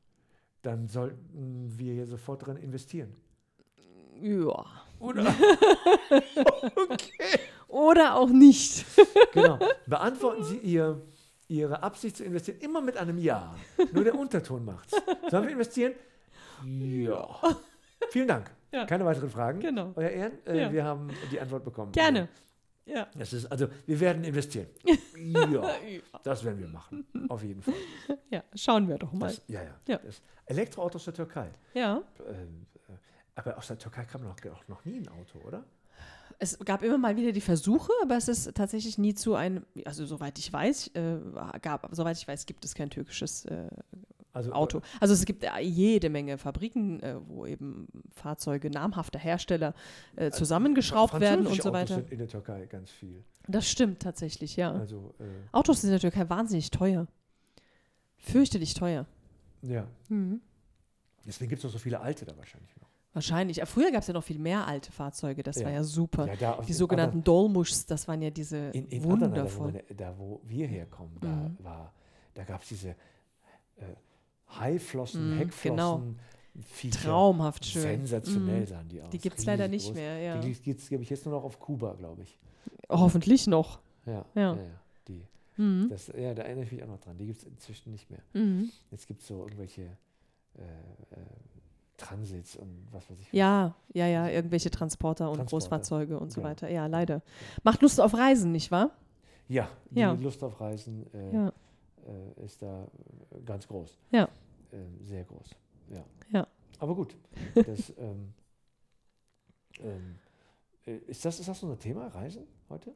Dann 0.63 0.89
sollten 0.89 1.73
wir 1.79 1.95
hier 1.95 2.07
sofort 2.07 2.45
dran 2.47 2.57
investieren. 2.59 3.15
Ja. 4.21 4.67
Oder? 4.99 5.25
Oder 7.71 8.17
auch 8.17 8.29
nicht. 8.29 8.85
genau. 9.33 9.59
Beantworten 9.87 10.45
Sie 10.45 10.59
ihr, 10.59 11.01
Ihre 11.49 11.83
Absicht 11.83 12.17
zu 12.17 12.25
investieren 12.25 12.59
immer 12.61 12.81
mit 12.81 12.97
einem 12.97 13.19
Ja. 13.19 13.55
Nur 13.93 14.05
der 14.05 14.15
Unterton 14.15 14.65
macht's. 14.65 14.95
Sollen 15.31 15.45
wir 15.45 15.53
investieren? 15.53 15.95
Ja. 16.65 17.29
Vielen 18.11 18.29
Dank. 18.29 18.51
Ja. 18.73 18.87
Keine 18.87 19.05
weiteren 19.05 19.31
Fragen. 19.31 19.61
Genau. 19.61 19.93
Euer 19.97 20.11
Ehren, 20.11 20.33
äh, 20.47 20.61
Ja. 20.63 20.73
wir 20.73 20.85
haben 20.85 21.09
die 21.31 21.41
Antwort 21.41 21.65
bekommen. 21.65 21.93
Gerne. 21.93 22.29
Ja. 22.87 23.07
Das 23.17 23.33
ist, 23.33 23.47
also, 23.47 23.69
wir 23.87 24.01
werden 24.01 24.25
investieren. 24.25 24.67
ja, 25.17 25.71
das 26.25 26.45
werden 26.45 26.59
wir 26.59 26.69
machen. 26.69 27.07
Auf 27.29 27.43
jeden 27.45 27.63
Fall. 27.63 27.75
Ja, 28.31 28.43
schauen 28.55 28.89
wir 28.89 28.99
doch 28.99 29.13
mal. 29.13 29.29
Das, 29.29 29.43
ja, 29.47 29.63
ja. 29.63 29.75
Ja. 29.87 30.01
Elektroautos 30.47 31.05
der 31.05 31.15
Türkei. 31.15 31.51
Ja. 31.75 32.03
Ähm, 32.29 32.67
äh, 32.89 32.93
aber 33.37 33.57
aus 33.59 33.69
der 33.69 33.79
Türkei 33.79 34.05
kam 34.05 34.23
noch, 34.23 34.35
noch 34.67 34.85
nie 34.85 34.99
ein 34.99 35.09
Auto, 35.09 35.39
oder? 35.47 35.65
Es 36.43 36.59
gab 36.59 36.83
immer 36.83 36.97
mal 36.97 37.17
wieder 37.17 37.33
die 37.33 37.41
Versuche, 37.43 37.93
aber 38.03 38.17
es 38.17 38.27
ist 38.27 38.55
tatsächlich 38.55 38.97
nie 38.97 39.15
zu 39.15 39.35
einem, 39.35 39.67
also 39.85 40.07
soweit 40.07 40.39
ich 40.39 40.51
weiß, 40.51 40.89
äh, 40.95 41.19
gab, 41.61 41.87
soweit 41.93 42.17
ich 42.17 42.27
weiß, 42.27 42.47
gibt 42.47 42.65
es 42.65 42.75
kein 42.75 42.89
türkisches 42.89 43.45
äh, 43.45 43.69
Also, 44.33 44.53
Auto. 44.53 44.81
Also 45.01 45.13
es 45.13 45.27
gibt 45.27 45.45
äh, 45.45 45.61
jede 45.61 46.09
Menge 46.09 46.39
Fabriken, 46.39 47.01
äh, 47.01 47.17
wo 47.27 47.45
eben 47.45 47.89
Fahrzeuge 48.15 48.71
namhafter 48.71 49.19
Hersteller 49.19 49.75
äh, 50.17 50.31
zusammengeschraubt 50.31 51.21
werden 51.21 51.47
und 51.47 51.61
so 51.61 51.69
Autos 51.69 51.73
weiter. 51.73 51.95
sind 51.97 52.11
in 52.11 52.19
der 52.19 52.29
Türkei 52.29 52.65
ganz 52.67 52.91
viel. 52.91 53.23
Das 53.47 53.69
stimmt 53.69 54.01
tatsächlich, 54.01 54.57
ja. 54.57 54.73
Also, 54.73 55.15
äh, 55.19 55.25
Autos 55.53 55.83
sind 55.83 55.89
in 55.91 55.93
der 55.93 56.01
Türkei 56.01 56.29
wahnsinnig 56.31 56.71
teuer. 56.71 57.07
Fürchterlich 58.17 58.75
teuer. 58.75 59.07
ja. 59.63 59.87
Mhm. 60.09 60.41
Deswegen 61.27 61.51
gibt 61.51 61.63
es 61.63 61.69
auch 61.69 61.73
so 61.73 61.79
viele 61.79 62.01
alte 62.01 62.25
da 62.25 62.35
wahrscheinlich 62.37 62.75
noch. 62.79 62.89
Wahrscheinlich. 63.13 63.57
Ja, 63.57 63.67
früher 63.67 63.91
gab 63.91 64.03
es 64.03 64.07
ja 64.07 64.15
noch 64.15 64.23
viel 64.23 64.39
mehr 64.39 64.67
alte 64.69 64.93
Fahrzeuge, 64.93 65.43
das 65.43 65.57
Ja. 65.59 65.65
war 65.67 65.73
ja 65.73 65.83
super. 65.83 66.33
Ja, 66.35 66.61
die 66.63 66.73
sogenannten 66.73 67.25
Dolmuschs, 67.25 67.85
das 67.87 68.07
waren 68.07 68.23
ja 68.23 68.31
diese 68.31 68.69
In, 68.71 68.87
in 68.89 69.03
Adana, 69.05 69.05
da, 69.05 69.11
wo, 69.11 69.11
wundervoll. 69.11 69.73
meine, 69.73 69.83
da 69.97 70.19
wo 70.19 70.41
wir 70.45 70.67
herkommen, 70.69 71.17
da 71.21 71.27
Mhm. 71.29 71.57
war, 71.61 71.93
da 72.35 72.45
gab 72.45 72.63
es 72.63 72.69
diese 72.69 72.91
äh, 72.91 72.95
Haiflossen, 74.59 75.31
Mhm, 75.35 75.39
Heckflossen, 75.39 76.19
Viecher. 76.67 77.01
Traumhaft 77.01 77.65
schön. 77.65 77.83
Sensationell 77.83 78.61
Mhm. 78.63 78.67
sahen 78.67 78.89
die 78.89 79.01
aus. 79.03 79.11
Die 79.11 79.19
gibt 79.19 79.39
es 79.39 79.45
leider 79.45 79.69
nicht 79.69 79.87
groß. 79.87 79.95
mehr, 79.95 80.19
ja. 80.19 80.41
Die 80.41 80.53
gibt 80.53 80.81
es, 80.81 80.89
glaube 80.89 81.03
ich, 81.05 81.11
jetzt 81.11 81.25
nur 81.25 81.35
noch 81.35 81.45
auf 81.45 81.59
Kuba, 81.61 81.95
glaube 81.95 82.23
ich. 82.23 82.39
Hoffentlich 82.89 83.47
noch. 83.47 83.81
Ja, 84.07 84.25
Ja. 84.35 84.55
ja, 84.55 84.57
ja, 84.57 84.81
die, 85.09 85.23
Mhm. 85.57 85.89
das, 85.89 86.09
ja, 86.09 86.35
da 86.35 86.43
erinnere 86.43 86.65
ich 86.65 86.73
mich 86.73 86.83
auch 86.83 86.89
noch 86.89 86.99
dran. 87.01 87.17
Die 87.19 87.27
gibt 87.27 87.39
es 87.39 87.45
inzwischen 87.45 87.93
nicht 87.93 88.11
mehr. 88.11 88.21
Mhm. 88.35 88.71
Jetzt 88.91 89.07
gibt 89.07 89.21
es 89.23 89.27
so 89.29 89.43
irgendwelche 89.43 89.83
äh, 89.83 90.63
äh, 90.63 91.17
Transits 92.01 92.57
und 92.57 92.87
was 92.91 93.09
weiß 93.11 93.19
ich. 93.21 93.33
Ja, 93.33 93.75
ja, 93.93 94.07
ja, 94.07 94.29
irgendwelche 94.29 94.71
Transporter 94.71 95.31
und 95.31 95.37
Transporter. 95.37 95.61
Großfahrzeuge 95.67 96.19
und 96.19 96.31
so 96.33 96.41
Genau. 96.41 96.51
weiter. 96.51 96.69
Ja, 96.71 96.87
leider. 96.87 97.23
Macht 97.63 97.83
Lust 97.83 98.01
auf 98.01 98.15
Reisen, 98.15 98.53
nicht 98.53 98.71
wahr? 98.71 98.91
Ja, 99.49 99.69
die 99.91 100.01
Ja. 100.01 100.13
Lust 100.13 100.43
auf 100.43 100.61
Reisen 100.61 101.07
äh, 101.15 101.35
Ja. 101.35 101.53
äh, 102.39 102.45
ist 102.45 102.63
da 102.63 102.85
äh, 102.85 103.41
ganz 103.45 103.67
groß. 103.69 103.99
Ja. 104.13 104.29
Ähm, 104.73 104.99
sehr 105.05 105.25
groß. 105.25 105.51
Ja. 105.91 106.05
Ja. 106.31 106.47
Aber 106.79 106.95
gut. 106.95 107.15
Das, 107.55 107.93
ähm, 107.99 108.33
ähm, 109.81 110.19
äh, 110.87 110.97
ist, 111.09 111.25
das, 111.25 111.41
ist 111.41 111.49
das 111.49 111.63
unser 111.63 111.79
Thema, 111.79 112.07
Reisen 112.09 112.47
heute? 112.69 112.95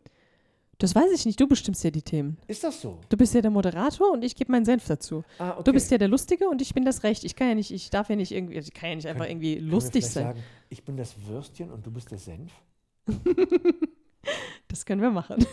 Das 0.85 0.95
weiß 0.95 1.13
ich 1.13 1.25
nicht. 1.25 1.41
Du 1.41 1.47
bestimmst 1.47 1.83
ja 1.83 1.91
die 1.91 2.03
Themen. 2.03 2.37
Ist 2.47 2.63
das 2.63 2.83
so? 2.83 2.99
Du 3.09 3.17
bist 3.17 3.33
ja 3.33 3.41
der 3.41 3.51
Moderator 3.51 4.13
und 4.13 4.23
ich 4.23 4.37
gebe 4.37 4.53
meinen 4.53 4.67
Senf 4.67 4.87
dazu. 4.87 5.25
Ah, 5.39 5.53
okay. 5.53 5.63
Du 5.65 5.73
bist 5.73 5.91
ja 5.91 5.97
der 5.97 6.09
Lustige 6.09 6.47
und 6.47 6.61
ich 6.61 6.75
bin 6.75 6.85
das 6.85 7.05
Recht. 7.05 7.25
Ich 7.25 7.35
kann 7.35 7.49
ja 7.49 7.55
nicht, 7.55 7.71
ich 7.71 7.89
darf 7.89 8.11
ja 8.11 8.17
nicht 8.17 8.33
irgendwie, 8.33 8.59
ich 8.59 8.75
kann 8.75 8.91
ja 8.91 8.97
nicht 8.97 9.07
einfach 9.07 9.27
Können- 9.27 9.43
irgendwie 9.43 9.61
lustig 9.61 10.07
sein. 10.07 10.25
Sagen, 10.25 10.43
ich 10.69 10.85
bin 10.85 10.99
das 10.99 11.15
Würstchen 11.27 11.71
und 11.71 11.87
du 11.87 11.91
bist 11.91 12.11
der 12.11 12.19
Senf? 12.19 12.53
Das 14.69 14.85
können 14.85 15.03
wir 15.03 15.11
machen. 15.11 15.47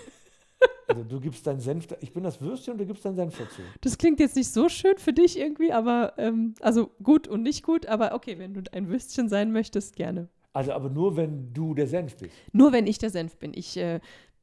Also 0.87 1.03
du 1.03 1.19
gibst 1.19 1.45
deinen 1.45 1.59
Senf, 1.59 1.87
ich 1.99 2.11
bin 2.11 2.23
das 2.23 2.41
Würstchen 2.41 2.73
und 2.73 2.79
du 2.79 2.85
gibst 2.85 3.05
deinen 3.05 3.15
Senf 3.15 3.37
dazu. 3.37 3.61
Das 3.81 3.97
klingt 3.97 4.19
jetzt 4.19 4.35
nicht 4.35 4.49
so 4.49 4.67
schön 4.67 4.97
für 4.97 5.13
dich 5.13 5.37
irgendwie, 5.37 5.71
aber 5.71 6.13
ähm, 6.17 6.55
also 6.59 6.89
gut 7.03 7.27
und 7.27 7.43
nicht 7.43 7.63
gut, 7.63 7.85
aber 7.85 8.13
okay, 8.15 8.39
wenn 8.39 8.53
du 8.53 8.61
ein 8.71 8.87
Würstchen 8.89 9.29
sein 9.29 9.51
möchtest, 9.51 9.95
gerne. 9.95 10.29
Also 10.53 10.73
aber 10.73 10.89
nur, 10.89 11.15
wenn 11.15 11.53
du 11.53 11.73
der 11.73 11.87
Senf 11.87 12.17
bist. 12.17 12.33
Nur 12.51 12.71
wenn 12.73 12.87
ich 12.87 12.97
der 12.97 13.09
Senf 13.09 13.37
bin. 13.37 13.53
Ich 13.53 13.77
äh, 13.77 13.99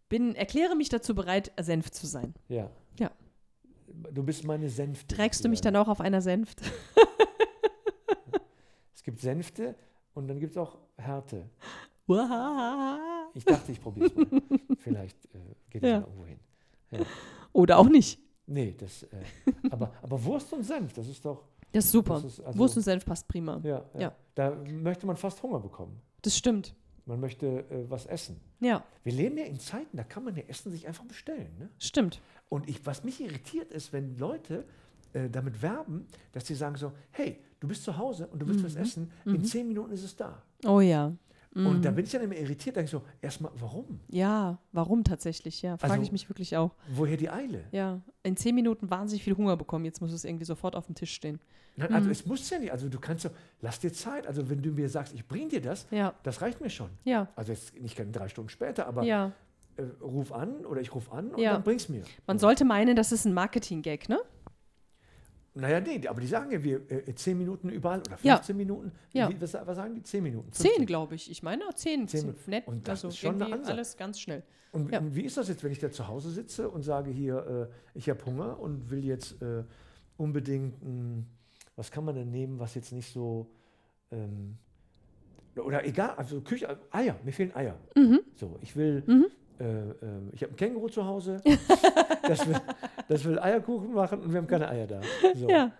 bin, 0.08 0.34
erkläre 0.34 0.74
mich 0.76 0.88
dazu 0.88 1.14
bereit, 1.14 1.52
Senf 1.60 1.90
zu 1.90 2.06
sein. 2.06 2.34
Ja. 2.48 2.70
Ja. 2.98 3.10
Du 4.12 4.22
bist 4.22 4.44
meine 4.44 4.68
Senfte. 4.68 5.14
Trägst 5.16 5.44
du 5.44 5.48
mich 5.48 5.60
dann 5.60 5.76
auch 5.76 5.88
auf 5.88 6.00
einer 6.00 6.20
Senft? 6.20 6.60
Es 8.94 9.02
gibt 9.02 9.20
Senfte 9.20 9.74
und 10.14 10.28
dann 10.28 10.38
gibt 10.40 10.52
es 10.52 10.58
auch 10.58 10.78
Härte. 10.96 11.48
Oder 12.06 12.98
Ich 13.34 13.44
dachte, 13.44 13.72
ich 13.72 13.80
probiere 13.80 14.06
es 14.06 14.14
mal. 14.16 14.42
Vielleicht 14.78 15.24
äh, 15.34 15.38
geht 15.70 15.82
es 15.82 15.88
Ja. 15.88 15.96
ja. 15.98 16.00
irgendwo 16.00 16.24
hin. 16.26 16.38
auch 17.76 17.88
nicht. 17.88 18.18
Nee, 18.46 18.74
das, 18.78 19.02
äh, 19.04 19.08
aber, 19.70 19.92
aber 20.02 20.24
Wurst 20.24 20.52
und 20.52 20.62
Senf, 20.64 20.92
das 20.94 21.06
ist 21.08 21.24
doch. 21.24 21.44
Das 21.72 21.84
ist 21.84 21.90
super. 21.92 22.14
Das 22.14 22.24
ist 22.24 22.40
also- 22.40 22.58
Wurst 22.58 22.76
und 22.78 22.82
Senf 22.82 23.04
passt 23.04 23.28
prima. 23.28 23.60
Ja, 23.62 23.84
ja. 23.94 24.00
Ja. 24.00 24.16
Da 24.34 24.50
möchte 24.66 25.06
man 25.06 25.16
fast 25.16 25.42
Hunger 25.42 25.60
bekommen. 25.60 26.00
Das 26.22 26.36
stimmt. 26.36 26.74
Man 27.08 27.20
möchte 27.20 27.46
äh, 27.46 27.90
was 27.90 28.06
essen. 28.06 28.38
Ja, 28.60 28.84
Wir 29.02 29.12
leben 29.12 29.36
ja 29.38 29.44
in 29.44 29.58
Zeiten, 29.58 29.96
da 29.96 30.04
kann 30.04 30.24
man 30.24 30.36
ja 30.36 30.42
Essen 30.46 30.70
sich 30.70 30.86
einfach 30.86 31.04
bestellen. 31.04 31.50
Ne? 31.58 31.68
stimmt. 31.78 32.20
Und 32.50 32.68
ich, 32.68 32.84
was 32.86 33.02
mich 33.04 33.20
irritiert 33.20 33.72
ist, 33.72 33.92
wenn 33.92 34.16
Leute 34.18 34.64
äh, 35.14 35.28
damit 35.28 35.60
werben, 35.62 36.06
dass 36.32 36.46
sie 36.46 36.54
sagen 36.54 36.76
so, 36.76 36.92
hey, 37.10 37.38
du 37.60 37.68
bist 37.68 37.82
zu 37.84 37.96
Hause 37.98 38.26
und 38.28 38.38
du 38.40 38.46
willst 38.48 38.62
was 38.64 38.74
Mhm. 38.74 38.80
essen, 38.82 39.10
in 39.24 39.44
zehn 39.44 39.66
Minuten 39.68 39.92
ist 39.92 40.04
es 40.04 40.14
da. 40.16 40.42
Oh 40.66 40.80
ja. 40.80 41.12
Und 41.54 41.84
da 41.84 41.90
bin 41.90 42.04
ich 42.04 42.12
dann 42.12 42.22
immer 42.22 42.36
irritiert, 42.36 42.76
denke 42.76 42.84
ich 42.84 42.90
so, 42.90 43.02
erstmal, 43.20 43.50
warum? 43.58 44.00
Ja, 44.08 44.58
warum 44.72 45.02
tatsächlich? 45.02 45.62
Ja, 45.62 45.76
frage 45.76 45.94
Also- 45.94 46.04
ich 46.04 46.12
mich 46.12 46.28
wirklich 46.28 46.56
auch. 46.56 46.70
Woher 46.94 47.16
die 47.16 47.30
Eile? 47.30 47.64
Ja, 47.72 48.00
in 48.22 48.36
zehn 48.36 48.54
Minuten 48.54 48.90
wahnsinnig 48.90 49.24
viel 49.24 49.36
Hunger 49.36 49.56
bekommen. 49.56 49.84
Jetzt 49.84 50.00
muss 50.00 50.12
es 50.12 50.24
irgendwie 50.24 50.44
sofort 50.44 50.76
auf 50.76 50.86
dem 50.86 50.94
Tisch 50.94 51.12
stehen. 51.12 51.40
Nein, 51.76 51.88
Mhm. 51.90 51.96
also 51.96 52.10
es 52.10 52.26
muss 52.26 52.48
ja 52.50 52.58
nicht, 52.58 52.70
also 52.72 52.88
du 52.88 52.98
kannst 53.00 53.22
so, 53.24 53.30
lass 53.60 53.80
dir 53.80 53.92
Zeit. 53.92 54.26
Also 54.26 54.48
wenn 54.50 54.62
du 54.62 54.70
mir 54.70 54.88
sagst, 54.88 55.14
ich 55.14 55.26
bring 55.26 55.48
dir 55.48 55.60
das, 55.60 55.86
Ja, 55.90 56.14
das 56.22 56.40
reicht 56.42 56.60
mir 56.60 56.70
schon. 56.70 56.90
ja, 57.04 57.28
Also 57.34 57.52
jetzt 57.52 57.74
nicht 57.80 57.96
drei 58.12 58.28
Stunden 58.28 58.50
später, 58.50 58.86
aber 58.86 59.02
ja. 59.04 59.32
äh, 59.76 59.82
ruf 60.02 60.32
an 60.32 60.66
oder 60.66 60.80
ich 60.80 60.92
ruf 60.94 61.12
an 61.12 61.30
und 61.30 61.38
Ja. 61.40 61.52
dann 61.54 61.62
bring's 61.62 61.88
mir. 61.88 62.02
Man 62.26 62.38
sollte 62.38 62.64
meinen, 62.64 62.94
das 62.96 63.10
ist 63.12 63.24
ein 63.24 63.32
Marketing-Gag, 63.34 64.08
ne? 64.08 64.18
Naja, 65.60 65.80
nee, 65.80 66.06
aber 66.06 66.20
die 66.20 66.26
sagen 66.28 66.50
ja, 66.52 66.62
wir 66.62 66.88
äh, 66.90 67.12
10 67.14 67.36
Minuten 67.36 67.68
überall 67.68 67.98
oder 68.00 68.16
Ja. 68.22 68.36
15 68.36 68.56
Minuten. 68.56 68.92
Ja. 69.12 69.28
Wie, 69.28 69.40
was, 69.40 69.54
was 69.54 69.76
sagen 69.76 69.94
die? 69.94 70.02
10 70.02 70.22
Minuten. 70.22 70.52
Zehn, 70.52 70.66
15. 70.68 70.86
glaube 70.86 71.14
ich. 71.16 71.30
Ich 71.30 71.42
meine, 71.42 71.64
zehn. 71.74 72.06
Zehn 72.06 72.20
zehn 72.20 72.26
Minuten. 72.26 72.50
nett. 72.50 72.68
Und 72.68 72.86
das 72.86 73.04
also 73.04 73.08
ist 73.08 73.18
schon 73.18 73.42
alles 73.42 73.96
ganz 73.96 74.20
schnell. 74.20 74.42
Und 74.70 74.92
Ja. 74.92 75.00
wie 75.02 75.22
ist 75.22 75.36
das 75.36 75.48
jetzt, 75.48 75.64
wenn 75.64 75.72
ich 75.72 75.78
da 75.80 75.90
zu 75.90 76.06
Hause 76.06 76.30
sitze 76.30 76.68
und 76.70 76.82
sage 76.82 77.10
hier, 77.10 77.68
äh, 77.94 77.98
ich 77.98 78.08
habe 78.08 78.24
Hunger 78.24 78.58
und 78.60 78.90
will 78.90 79.04
jetzt 79.04 79.40
äh, 79.42 79.64
unbedingt, 80.16 80.80
mh, 80.82 81.24
was 81.74 81.90
kann 81.90 82.04
man 82.04 82.14
denn 82.14 82.30
nehmen, 82.30 82.58
was 82.60 82.74
jetzt 82.74 82.92
nicht 82.92 83.10
so, 83.12 83.50
ähm, 84.12 84.58
oder 85.56 85.84
egal, 85.84 86.10
also 86.16 86.40
Küche, 86.40 86.78
Eier, 86.92 87.16
mir 87.24 87.32
fehlen 87.32 87.54
Eier. 87.56 87.76
Mhm. 87.96 88.20
So, 88.36 88.58
ich 88.62 88.76
will, 88.76 89.02
Mhm. 89.06 89.26
Äh, 89.60 89.64
äh, 89.90 89.94
ich 90.32 90.42
habe 90.42 90.52
ein 90.52 90.56
Känguru 90.56 90.88
zu 90.88 91.04
Hause, 91.04 91.40
das, 92.26 92.46
will, 92.46 92.56
das 93.08 93.24
will 93.24 93.38
Eierkuchen 93.38 93.92
machen 93.92 94.20
und 94.20 94.30
wir 94.32 94.38
haben 94.38 94.46
keine 94.46 94.68
Eier 94.68 94.86
da. 94.86 95.00
So. 95.34 95.48
Ja, 95.48 95.72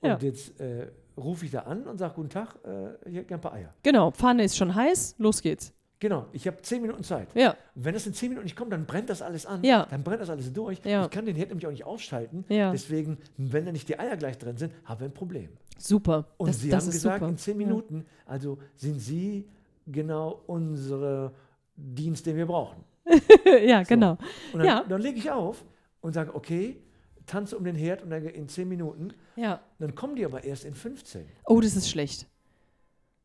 Und 0.00 0.08
ja. 0.08 0.18
jetzt 0.20 0.58
äh, 0.60 0.88
rufe 1.16 1.44
ich 1.44 1.50
da 1.50 1.60
an 1.60 1.84
und 1.86 1.98
sage, 1.98 2.14
guten 2.14 2.30
Tag, 2.30 2.56
äh, 2.64 2.94
ich 3.08 3.16
hätte 3.16 3.24
gern 3.26 3.38
ein 3.38 3.42
paar 3.42 3.54
Eier. 3.54 3.72
genau. 3.82 4.10
Pfanne 4.10 4.44
ist 4.44 4.56
schon 4.56 4.74
heiß. 4.74 5.16
Los 5.18 5.42
geht's. 5.42 5.72
Genau, 6.00 6.26
ich 6.32 6.48
habe 6.48 6.60
10 6.60 6.82
Minuten 6.82 7.04
Zeit. 7.04 7.28
Ja, 7.32 7.54
Wenn 7.76 7.94
das 7.94 8.04
in 8.08 8.12
10 8.12 8.30
Minuten 8.30 8.44
nicht 8.46 8.56
kommt, 8.56 8.72
dann 8.72 8.86
brennt 8.86 9.08
das 9.08 9.22
alles 9.22 9.46
an. 9.46 9.62
Ja. 9.62 9.86
Dann 9.88 10.02
brennt 10.02 10.20
das 10.20 10.30
alles 10.30 10.52
durch. 10.52 10.80
Ja. 10.84 11.04
Ich 11.04 11.10
kann 11.10 11.24
den 11.26 11.36
Herd 11.36 11.50
nämlich 11.50 11.64
auch 11.64 11.70
nicht 11.70 11.86
ausschalten. 11.86 12.44
Ja. 12.48 12.72
Deswegen, 12.72 13.18
wenn 13.36 13.64
da 13.66 13.70
nicht 13.70 13.88
die 13.88 13.96
Eier 13.96 14.16
gleich 14.16 14.36
drin 14.36 14.56
sind, 14.56 14.72
haben 14.84 14.98
wir 15.00 15.06
ein 15.08 15.14
Problem. 15.14 15.50
super. 15.78 16.26
Und 16.38 16.48
das, 16.48 16.58
Sie 16.60 16.70
das 16.70 16.84
haben 16.84 16.90
gesagt, 16.90 17.18
super. 17.20 17.28
in 17.28 17.36
10 17.38 17.56
Minuten, 17.56 18.04
also 18.26 18.58
sind 18.74 18.98
Sie 19.00 19.46
genau 19.86 20.40
unsere 20.48 21.30
Dienst, 21.76 22.26
den 22.26 22.36
wir 22.36 22.46
brauchen. 22.46 22.82
Ja, 23.44 23.56
ja 23.58 23.82
genau. 23.82 24.18
Und 24.52 24.60
dann, 24.60 24.66
Ja. 24.66 24.84
dann 24.88 25.00
lege 25.00 25.18
ich 25.18 25.30
auf 25.30 25.64
und 26.00 26.12
sage, 26.12 26.34
okay, 26.34 26.80
tanze 27.26 27.56
um 27.56 27.64
den 27.64 27.76
Herd 27.76 28.02
und 28.02 28.10
dann 28.10 28.24
in 28.26 28.48
10 28.48 28.68
Minuten. 28.68 29.12
Ja. 29.36 29.60
Dann 29.78 29.94
kommen 29.94 30.16
die 30.16 30.24
aber 30.24 30.44
erst 30.44 30.64
in 30.64 30.74
15. 30.74 31.26
Oh, 31.46 31.60
das 31.60 31.76
ist 31.76 31.88
schlecht. 31.88 32.26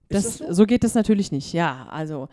Das, 0.10 0.26
Ist 0.26 0.40
das 0.42 0.48
so? 0.50 0.54
so? 0.54 0.66
geht 0.66 0.84
das 0.84 0.94
natürlich 0.94 1.32
nicht. 1.32 1.54
Ja, 1.54 1.88
also 1.90 2.30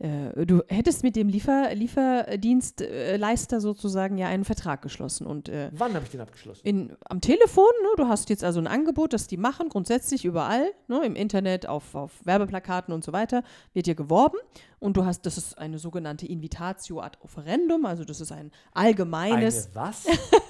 du 0.00 0.62
hättest 0.68 1.04
mit 1.04 1.14
dem 1.14 1.28
Liefer 1.28 1.72
Lieferdienstleister 1.74 3.60
sozusagen 3.60 4.18
ja 4.18 4.26
einen 4.26 4.44
Vertrag 4.44 4.82
geschlossen 4.82 5.26
und 5.26 5.48
äh, 5.48 5.70
Wann 5.72 5.94
habe 5.94 6.04
ich 6.04 6.10
den 6.10 6.20
abgeschlossen? 6.20 6.66
in, 6.66 6.96
am 7.08 7.20
Telefon, 7.20 7.70
ne, 7.82 7.88
du 7.96 8.08
hast 8.08 8.28
jetzt 8.28 8.42
also 8.42 8.60
ein 8.60 8.66
Angebot, 8.66 9.12
das 9.12 9.28
die 9.28 9.36
machen, 9.36 9.68
grundsätzlich 9.68 10.24
überall, 10.24 10.72
ne, 10.88 11.04
im 11.04 11.14
Internet, 11.14 11.66
auf, 11.66 11.94
auf 11.94 12.10
Werbeplakaten 12.24 12.92
und 12.92 13.04
so 13.04 13.12
weiter, 13.12 13.44
wird 13.72 13.86
dir 13.86 13.94
geworben 13.94 14.38
und 14.80 14.96
du 14.96 15.04
hast, 15.04 15.26
das 15.26 15.38
ist 15.38 15.58
eine 15.58 15.78
sogenannte 15.78 16.26
Invitatio 16.26 17.00
ad 17.00 17.18
offerendum, 17.22 17.86
also 17.86 18.04
das 18.04 18.20
ist 18.20 18.32
ein 18.32 18.50
allgemeines, 18.72 19.66
Eine 19.66 19.74
was? 19.74 20.06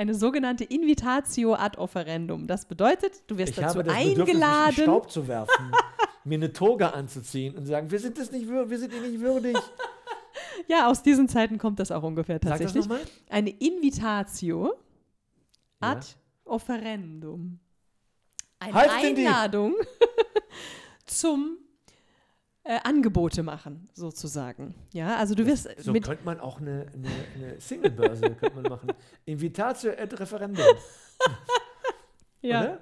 eine 0.00 0.14
sogenannte 0.14 0.64
Invitatio 0.64 1.54
ad 1.54 1.76
offerendum. 1.78 2.46
Das 2.46 2.64
bedeutet, 2.64 3.22
du 3.26 3.36
wirst 3.36 3.50
Ich 3.50 3.56
dazu 3.56 3.78
habe 3.80 3.84
das 3.84 3.96
Bedürfnis, 3.96 4.28
eingeladen. 4.28 4.72
Staub 4.82 5.10
zu 5.10 5.28
werfen, 5.28 5.72
mir 6.24 6.36
eine 6.36 6.52
Toga 6.52 6.88
anzuziehen 6.90 7.54
und 7.54 7.66
sagen, 7.66 7.90
wir 7.90 7.98
sind 8.00 8.16
das 8.18 8.32
nicht 8.32 8.46
würdig, 8.48 8.70
wir 8.70 8.78
sind 8.78 8.94
ihr 8.94 9.00
nicht 9.02 9.20
würdig. 9.20 9.56
Ja, 10.68 10.88
aus 10.88 11.02
diesen 11.02 11.28
Zeiten 11.28 11.58
kommt 11.58 11.80
das 11.80 11.90
auch 11.90 12.02
ungefähr 12.02 12.36
Sag 12.36 12.42
das 12.42 12.50
tatsächlich. 12.60 12.86
nochmal. 12.88 13.00
Eine 13.28 13.50
Invitatio 13.50 14.72
Ja. 15.82 15.90
ad 15.92 16.06
offerendum. 16.44 17.60
Eine 18.58 18.74
Halt! 18.74 18.90
Einladung 18.90 19.74
zum 21.06 21.58
äh, 22.64 22.78
Angebote 22.84 23.42
machen, 23.42 23.88
sozusagen. 23.94 24.74
Ja, 24.92 25.16
also 25.16 25.34
du 25.34 25.46
wirst 25.46 25.68
So 25.78 25.92
könnte 25.92 26.24
man 26.24 26.40
auch 26.40 26.60
eine, 26.60 26.86
eine, 26.94 27.08
eine 27.34 27.60
Singlebörse 27.60 28.30
könnte 28.40 28.60
man 28.60 28.70
machen. 28.70 28.92
Invitatio 29.24 29.90
et 29.90 30.18
Referendum. 30.18 30.64
ja, 32.42 32.60
Oder? 32.62 32.80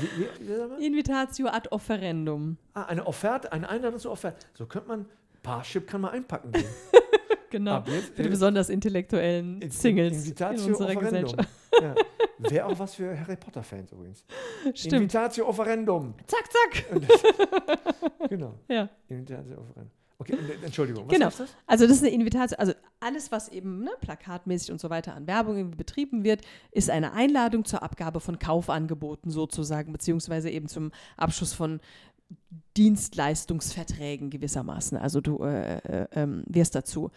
Wie, 0.00 0.46
wie, 0.46 0.78
wie? 0.78 0.86
Invitatio 0.86 1.46
ad 1.48 1.68
offerendum. 1.70 2.56
Ah, 2.74 2.84
eine 2.84 3.06
Offerte, 3.06 3.52
eine 3.52 3.68
Einladung 3.68 4.00
zur 4.00 4.12
Offerte. 4.12 4.46
So 4.54 4.66
könnte 4.66 4.88
man, 4.88 5.06
Parship 5.42 5.86
kann 5.86 6.00
man 6.00 6.12
einpacken 6.12 6.52
gehen. 6.52 6.64
Genau. 7.58 7.82
Für 8.14 8.22
die 8.22 8.28
besonders 8.28 8.68
intellektuellen 8.68 9.60
In- 9.62 9.70
Singles 9.70 10.12
in 10.14 10.18
Invitatio 10.22 10.66
unserer. 10.66 10.94
Gesellschaft. 10.96 11.48
Ja. 11.80 11.94
Wäre 12.50 12.66
auch 12.66 12.78
was 12.78 12.94
für 12.94 13.18
Harry 13.18 13.36
Potter-Fans 13.36 13.92
übrigens. 13.92 14.24
Stimmt. 14.74 14.94
Invitatio 14.94 15.46
Offerendum. 15.48 16.14
Zack, 16.26 16.44
zack. 16.52 17.00
Das- 17.08 18.28
genau. 18.30 18.54
Ja. 18.68 18.88
Invitatio 19.08 19.58
Offerendum. 19.58 19.90
Okay, 20.18 20.32
äh, 20.34 20.64
Entschuldigung, 20.64 21.04
was 21.06 21.12
Genau. 21.12 21.26
das? 21.26 21.54
Also 21.66 21.86
das 21.86 21.96
ist 21.98 22.02
eine 22.02 22.12
Invitation, 22.14 22.58
also 22.58 22.72
alles, 23.00 23.30
was 23.32 23.48
eben 23.48 23.84
ne, 23.84 23.90
plakatmäßig 24.00 24.72
und 24.72 24.80
so 24.80 24.88
weiter 24.88 25.14
an 25.14 25.26
Werbung 25.26 25.72
betrieben 25.72 26.24
wird, 26.24 26.40
ist 26.70 26.88
eine 26.88 27.12
Einladung 27.12 27.66
zur 27.66 27.82
Abgabe 27.82 28.20
von 28.20 28.38
Kaufangeboten 28.38 29.30
sozusagen, 29.30 29.92
beziehungsweise 29.92 30.48
eben 30.48 30.68
zum 30.68 30.90
Abschluss 31.18 31.52
von 31.52 31.80
Dienstleistungsverträgen 32.76 34.30
gewissermaßen. 34.30 34.96
Also 34.98 35.20
du 35.20 35.42
äh, 35.44 35.76
äh, 35.78 36.06
ähm, 36.12 36.44
wirst 36.46 36.74
dazu 36.74 37.10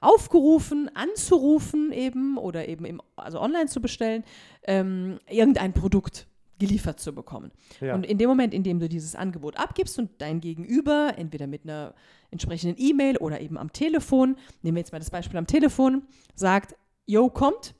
aufgerufen, 0.00 0.90
anzurufen 0.94 1.92
eben 1.92 2.36
oder 2.36 2.68
eben 2.68 2.84
im, 2.84 3.00
also 3.16 3.40
online 3.40 3.66
zu 3.66 3.80
bestellen, 3.80 4.24
ähm, 4.64 5.18
irgendein 5.28 5.72
Produkt 5.72 6.26
geliefert 6.58 6.98
zu 6.98 7.14
bekommen. 7.14 7.52
Ja. 7.80 7.94
Und 7.94 8.04
in 8.04 8.18
dem 8.18 8.28
Moment, 8.28 8.52
in 8.52 8.64
dem 8.64 8.80
du 8.80 8.88
dieses 8.88 9.14
Angebot 9.14 9.56
abgibst 9.56 9.98
und 9.98 10.10
dein 10.18 10.40
Gegenüber, 10.40 11.14
entweder 11.16 11.46
mit 11.46 11.62
einer 11.64 11.94
entsprechenden 12.30 12.76
E-Mail 12.78 13.16
oder 13.18 13.40
eben 13.40 13.56
am 13.56 13.72
Telefon, 13.72 14.36
nehmen 14.62 14.76
wir 14.76 14.80
jetzt 14.80 14.92
mal 14.92 14.98
das 14.98 15.10
Beispiel 15.10 15.38
am 15.38 15.46
Telefon, 15.46 16.02
sagt, 16.34 16.74
yo, 17.06 17.30
kommt 17.30 17.74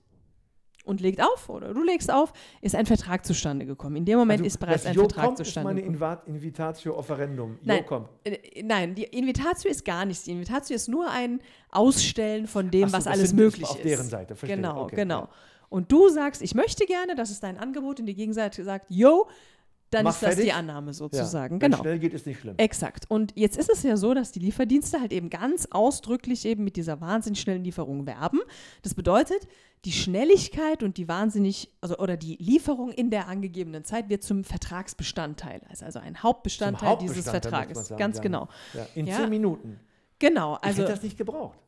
und 0.89 1.01
legt 1.01 1.23
auf 1.23 1.49
oder 1.49 1.73
du 1.73 1.83
legst 1.83 2.11
auf, 2.11 2.33
ist 2.61 2.75
ein 2.75 2.87
Vertrag 2.87 3.25
zustande 3.25 3.67
gekommen. 3.67 3.97
In 3.97 4.05
dem 4.05 4.19
Moment 4.19 4.41
Also, 4.41 4.47
ist 4.47 4.59
bereits 4.59 4.83
das 4.83 4.91
ein 4.91 4.95
Jo 4.97 5.03
Vertrag 5.03 5.31
ist 5.33 5.37
zustande 5.39 5.69
meine 5.69 5.81
gekommen. 5.83 5.95
Inva 5.95 6.23
Invitatio 6.27 6.97
Offerendum. 6.97 7.59
Nein. 7.63 7.85
Äh, 8.25 8.63
Nein, 8.63 8.95
die 8.95 9.05
Invitatio 9.05 9.71
ist 9.71 9.85
gar 9.85 10.05
nichts. 10.05 10.25
Die 10.25 10.33
Invitatio 10.33 10.75
ist 10.75 10.89
nur 10.89 11.09
ein 11.11 11.41
Ausstellen 11.71 12.47
von 12.47 12.71
dem, 12.71 12.89
so, 12.89 12.97
was 12.97 13.05
das 13.05 13.13
alles 13.13 13.33
möglich 13.33 13.69
auf 13.69 13.77
ist. 13.77 13.85
deren 13.85 14.09
Seite, 14.09 14.35
verstehe. 14.35 14.57
Genau, 14.57 14.85
Okay, 14.85 14.97
genau. 14.97 15.29
Und 15.71 15.93
du 15.93 16.09
sagst, 16.09 16.41
ich 16.41 16.55
möchte 16.55 16.87
gerne, 16.87 17.15
das 17.15 17.31
ist 17.31 17.43
dein 17.43 17.59
Angebot, 17.59 18.01
und 18.01 18.07
die 18.07 18.15
Gegenseite 18.15 18.65
sagt, 18.65 18.87
yo, 18.89 19.29
dann 19.91 20.05
Mach 20.05 20.13
ist 20.15 20.23
das 20.23 20.31
die 20.37 20.43
fertig. 20.43 20.55
Annahme 20.55 20.89
Ja. 20.89 20.93
sozusagen. 20.93 21.61
Wenn 21.61 21.71
Genau. 21.71 21.83
schnell 21.83 21.99
geht, 21.99 22.13
ist 22.15 22.27
nicht 22.27 22.41
schlimm. 22.41 22.55
Exakt. 22.59 23.07
Und 23.11 23.33
jetzt 23.37 23.57
ist 23.57 23.71
es 23.71 23.83
ja 23.83 23.97
so, 23.97 24.13
dass 24.15 24.33
die 24.33 24.39
Lieferdienste 24.41 25.01
halt 25.01 25.13
eben 25.13 25.31
ganz 25.31 25.67
ausdrücklich 25.71 26.45
eben 26.45 26.65
mit 26.65 26.77
dieser 26.77 27.01
wahnsinnig 27.01 27.41
schnellen 27.41 27.65
Lieferung 27.65 28.07
werben. 28.07 28.41
Das 28.83 28.95
bedeutet, 28.95 29.49
die 29.85 29.93
Schnelligkeit 29.93 30.83
und 30.83 30.97
die 30.97 31.07
wahnsinnig, 31.09 31.71
also 31.81 31.97
oder 31.99 32.17
die 32.17 32.37
Lieferung 32.41 32.91
in 32.91 33.11
der 33.11 33.29
angegebenen 33.29 33.85
Zeit 33.85 34.09
wird 34.09 34.23
zum 34.25 34.43
Vertragsbestandteil. 34.45 35.61
Also, 35.69 35.85
also 35.85 35.99
ein 36.01 36.23
Hauptbestandteil, 36.23 36.97
Zum 36.99 37.07
dieses 37.07 37.27
Hauptbestandteil, 37.27 37.61
Vertrages. 37.67 37.89
sagen, 37.89 37.99
Ganz 37.99 38.17
ja. 38.17 38.23
genau. 38.23 38.49
Ja, 38.75 38.87
in 38.95 39.07
Ja. 39.07 39.17
zehn 39.17 39.29
Minuten. 39.31 39.81
Genau. 40.19 40.57
ich 40.57 40.65
Also, 40.65 40.83
hätte 40.83 40.93
das 40.93 41.03
nicht 41.03 41.17
gebraucht. 41.17 41.59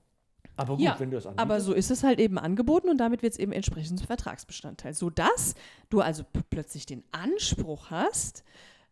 Aber 0.57 0.76
gut, 0.76 0.85
ja, 0.85 0.97
wenn 0.99 1.11
du 1.11 1.16
das 1.16 1.26
anbietest. 1.26 1.42
aber 1.42 1.61
so 1.61 1.73
ist 1.73 1.90
es 1.90 2.02
halt 2.04 2.19
eben 2.19 2.38
angeboten 2.38 2.90
und 2.90 2.99
damit 2.99 3.23
wird 3.23 3.33
es 3.33 3.38
eben 3.38 3.52
entsprechend 3.52 3.99
zum 3.99 4.07
Vertragsbestandteil. 4.07 4.95
Sodass 4.95 5.54
du 5.88 6.00
also 6.00 6.25
plötzlich 6.50 6.87
den 6.87 7.02
Anspruch 7.12 7.90
hast, 7.90 8.45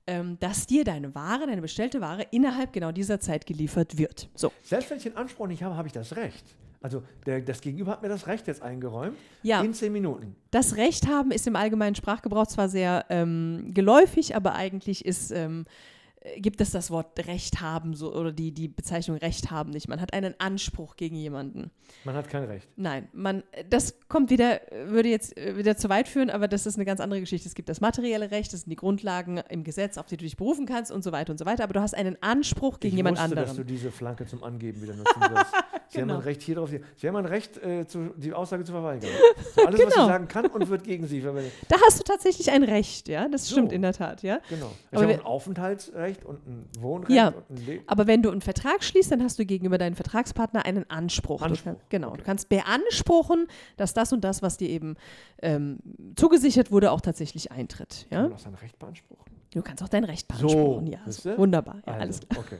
ähm, 0.07 0.39
dass 0.41 0.67
dir 0.67 0.85
deine 0.85 1.15
Ware, 1.15 1.47
deine 1.47 1.61
bestellte 1.61 2.01
Ware 2.01 2.27
innerhalb 2.31 2.73
genau 2.73 2.93
dieser 2.93 3.21
Zeit 3.21 3.45
geliefert 3.45 3.99
wird. 3.99 4.31
So. 4.35 4.51
Selbst 4.63 4.91
wenn 4.91 4.97
ich 4.97 5.03
den 5.03 5.17
Anspruch 5.17 5.47
nicht 5.47 5.63
habe, 5.63 5.77
habe 5.77 5.87
ich 5.87 5.93
das 5.93 6.17
Recht. 6.17 6.57
Also 6.81 7.03
der, 7.27 7.41
das 7.41 7.61
Gegenüber 7.61 7.93
hat 7.93 8.03
mir 8.03 8.09
das 8.09 8.27
Recht 8.27 8.47
jetzt 8.47 8.63
eingeräumt. 8.63 9.17
Ja. 9.43 9.61
In 9.63 9.75
zehn 9.75 9.93
Minuten. 9.93 10.37
Das 10.51 10.77
Recht 10.77 11.09
haben 11.09 11.31
ist 11.31 11.47
im 11.47 11.57
allgemeinen 11.57 11.97
Sprachgebrauch 11.97 12.47
zwar 12.47 12.69
sehr 12.69 13.05
ähm, 13.11 13.73
geläufig, 13.75 14.37
aber 14.37 14.55
eigentlich 14.55 15.05
ist, 15.05 15.33
ähm, 15.33 15.65
äh, 15.67 15.98
gibt 16.39 16.61
es 16.61 16.71
das 16.71 16.91
Wort 16.91 17.19
Recht 17.27 17.61
haben 17.61 17.95
so, 17.95 18.13
oder 18.15 18.33
die, 18.33 18.53
die 18.53 18.69
Bezeichnung 18.69 19.17
Recht 19.19 19.51
haben 19.51 19.71
nicht. 19.71 19.89
Man 19.89 20.01
hat 20.01 20.13
einen 20.13 20.35
Anspruch 20.39 20.97
gegen 20.97 21.17
jemanden. 21.17 21.71
Man 22.05 22.15
hat 22.17 22.29
kein 22.29 22.45
Recht. 22.45 22.69
Nein, 22.77 23.09
man, 23.13 23.43
das 23.71 23.95
kommt 24.09 24.31
wieder, 24.31 24.71
äh, 24.73 24.89
würde 24.91 25.09
jetzt 25.09 25.37
äh, 25.37 25.57
wieder 25.57 25.77
zu 25.77 25.89
weit 25.89 26.09
führen, 26.09 26.31
aber 26.31 26.49
das 26.49 26.67
ist 26.67 26.75
eine 26.75 26.85
ganz 26.85 27.01
andere 27.01 27.21
Geschichte. 27.21 27.49
Es 27.49 27.55
gibt 27.55 27.69
das 27.69 27.81
materielle 27.81 28.31
Recht, 28.31 28.53
das 28.53 28.63
sind 28.63 28.71
die 28.71 28.77
Grundlagen 28.77 29.39
im 29.49 29.65
Gesetz, 29.65 29.97
auf 29.97 30.07
die 30.07 30.17
du 30.17 30.25
dich 30.25 30.37
berufen 30.37 30.67
kannst 30.67 30.91
und 30.91 31.03
so 31.05 31.13
weiter 31.13 31.31
und 31.33 31.39
so 31.39 31.47
weiter. 31.47 31.63
Aber 31.65 31.73
du 31.73 31.81
hast 31.81 31.95
einen 31.95 32.21
Anspruch 32.23 32.81
gegen 32.81 32.95
ich 32.95 32.99
jemand 32.99 33.19
wusste, 33.19 33.35
dass 33.35 33.45
du 33.47 33.51
anderen. 33.51 33.67
diese 33.69 33.91
Flanke 33.93 34.27
zum 34.27 34.43
Angeben 34.43 34.83
wieder 34.83 34.95
nutzen 34.95 35.21
wirst. 35.21 35.55
Sie 35.91 36.01
Genau. 36.01 36.15
haben 36.15 36.21
ein 36.21 36.25
Recht 36.25 36.43
hier 36.43 36.57
drauf. 36.57 36.69
Sie 36.97 37.09
haben 37.09 37.17
ein 37.17 37.25
Recht, 37.25 37.57
äh, 37.63 37.87
zu, 37.87 38.11
die 38.17 38.35
Aussage 38.35 38.63
zu 38.65 38.73
verweigern. 38.73 39.09
So, 39.57 39.65
alles, 39.65 39.81
was 39.81 39.95
Genau. 39.95 40.05
sie 40.05 40.11
sagen 40.13 40.29
kann 40.29 40.47
und 40.47 40.69
wird 40.69 40.85
gegen 40.85 41.07
sie 41.07 41.21
verwendet. 41.23 41.53
Da 41.69 41.77
hast 41.87 41.99
du 41.99 42.03
tatsächlich 42.05 42.51
ein 42.51 42.63
Recht, 42.63 43.09
ja, 43.09 43.27
das 43.29 43.47
So. 43.47 43.55
stimmt 43.55 43.73
in 43.73 43.81
der 43.83 43.95
Tat, 43.95 44.23
ja. 44.23 44.39
Genau. 44.51 44.71
Ich 44.91 44.99
Aber 44.99 45.03
habe 45.07 45.15
ein 45.15 45.25
Aufenthaltsrecht 45.25 46.08
Anrecht 46.09 46.25
und 46.25 46.47
ein 46.47 46.69
Wohnrecht 46.81 47.11
Ja, 47.11 47.29
und 47.29 47.51
ein 47.51 47.67
Le 47.67 47.81
Aber 47.87 48.07
wenn 48.07 48.23
du 48.23 48.31
einen 48.31 48.41
Vertrag 48.41 48.83
schließt, 48.83 49.11
dann 49.13 49.23
hast 49.23 49.39
du 49.39 49.45
gegenüber 49.47 49.79
deinem 49.79 49.95
Vertragspartner 49.95 50.65
einen 50.65 50.89
Anspruch. 50.91 51.43
Anspruch, 51.43 51.59
Du 51.73 51.77
kann, 51.77 51.77
genau, 51.89 52.09
okay. 52.09 52.19
du 52.19 52.25
kannst 52.25 52.49
beanspruchen, 52.49 53.47
dass 53.77 53.95
das 53.95 54.13
und 54.13 54.23
das, 54.25 54.43
was 54.43 54.57
dir 54.57 54.69
eben 54.69 54.97
ähm, 55.43 55.79
zugesichert 56.17 56.71
wurde, 56.71 56.91
auch 56.93 57.01
tatsächlich 57.01 57.53
eintritt. 57.53 58.07
Ja? 58.11 58.23
man 58.23 58.33
auch 58.33 58.39
sein 58.39 58.55
Recht 58.55 58.79
beanspruchen? 58.79 59.25
Du 59.53 59.63
kannst 59.63 59.83
auch 59.83 59.89
dein 59.89 60.05
Recht 60.05 60.27
So, 60.33 60.47
beanspruchen. 60.47 60.87
ja, 60.89 60.99
siehste? 61.07 61.33
so, 61.33 61.39
wunderbar. 61.39 61.77
Ja, 61.87 61.93
Also, 61.95 62.01
alles 62.03 62.21
klar. 62.21 62.45
Okay. 62.45 62.59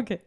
Okay. 0.00 0.20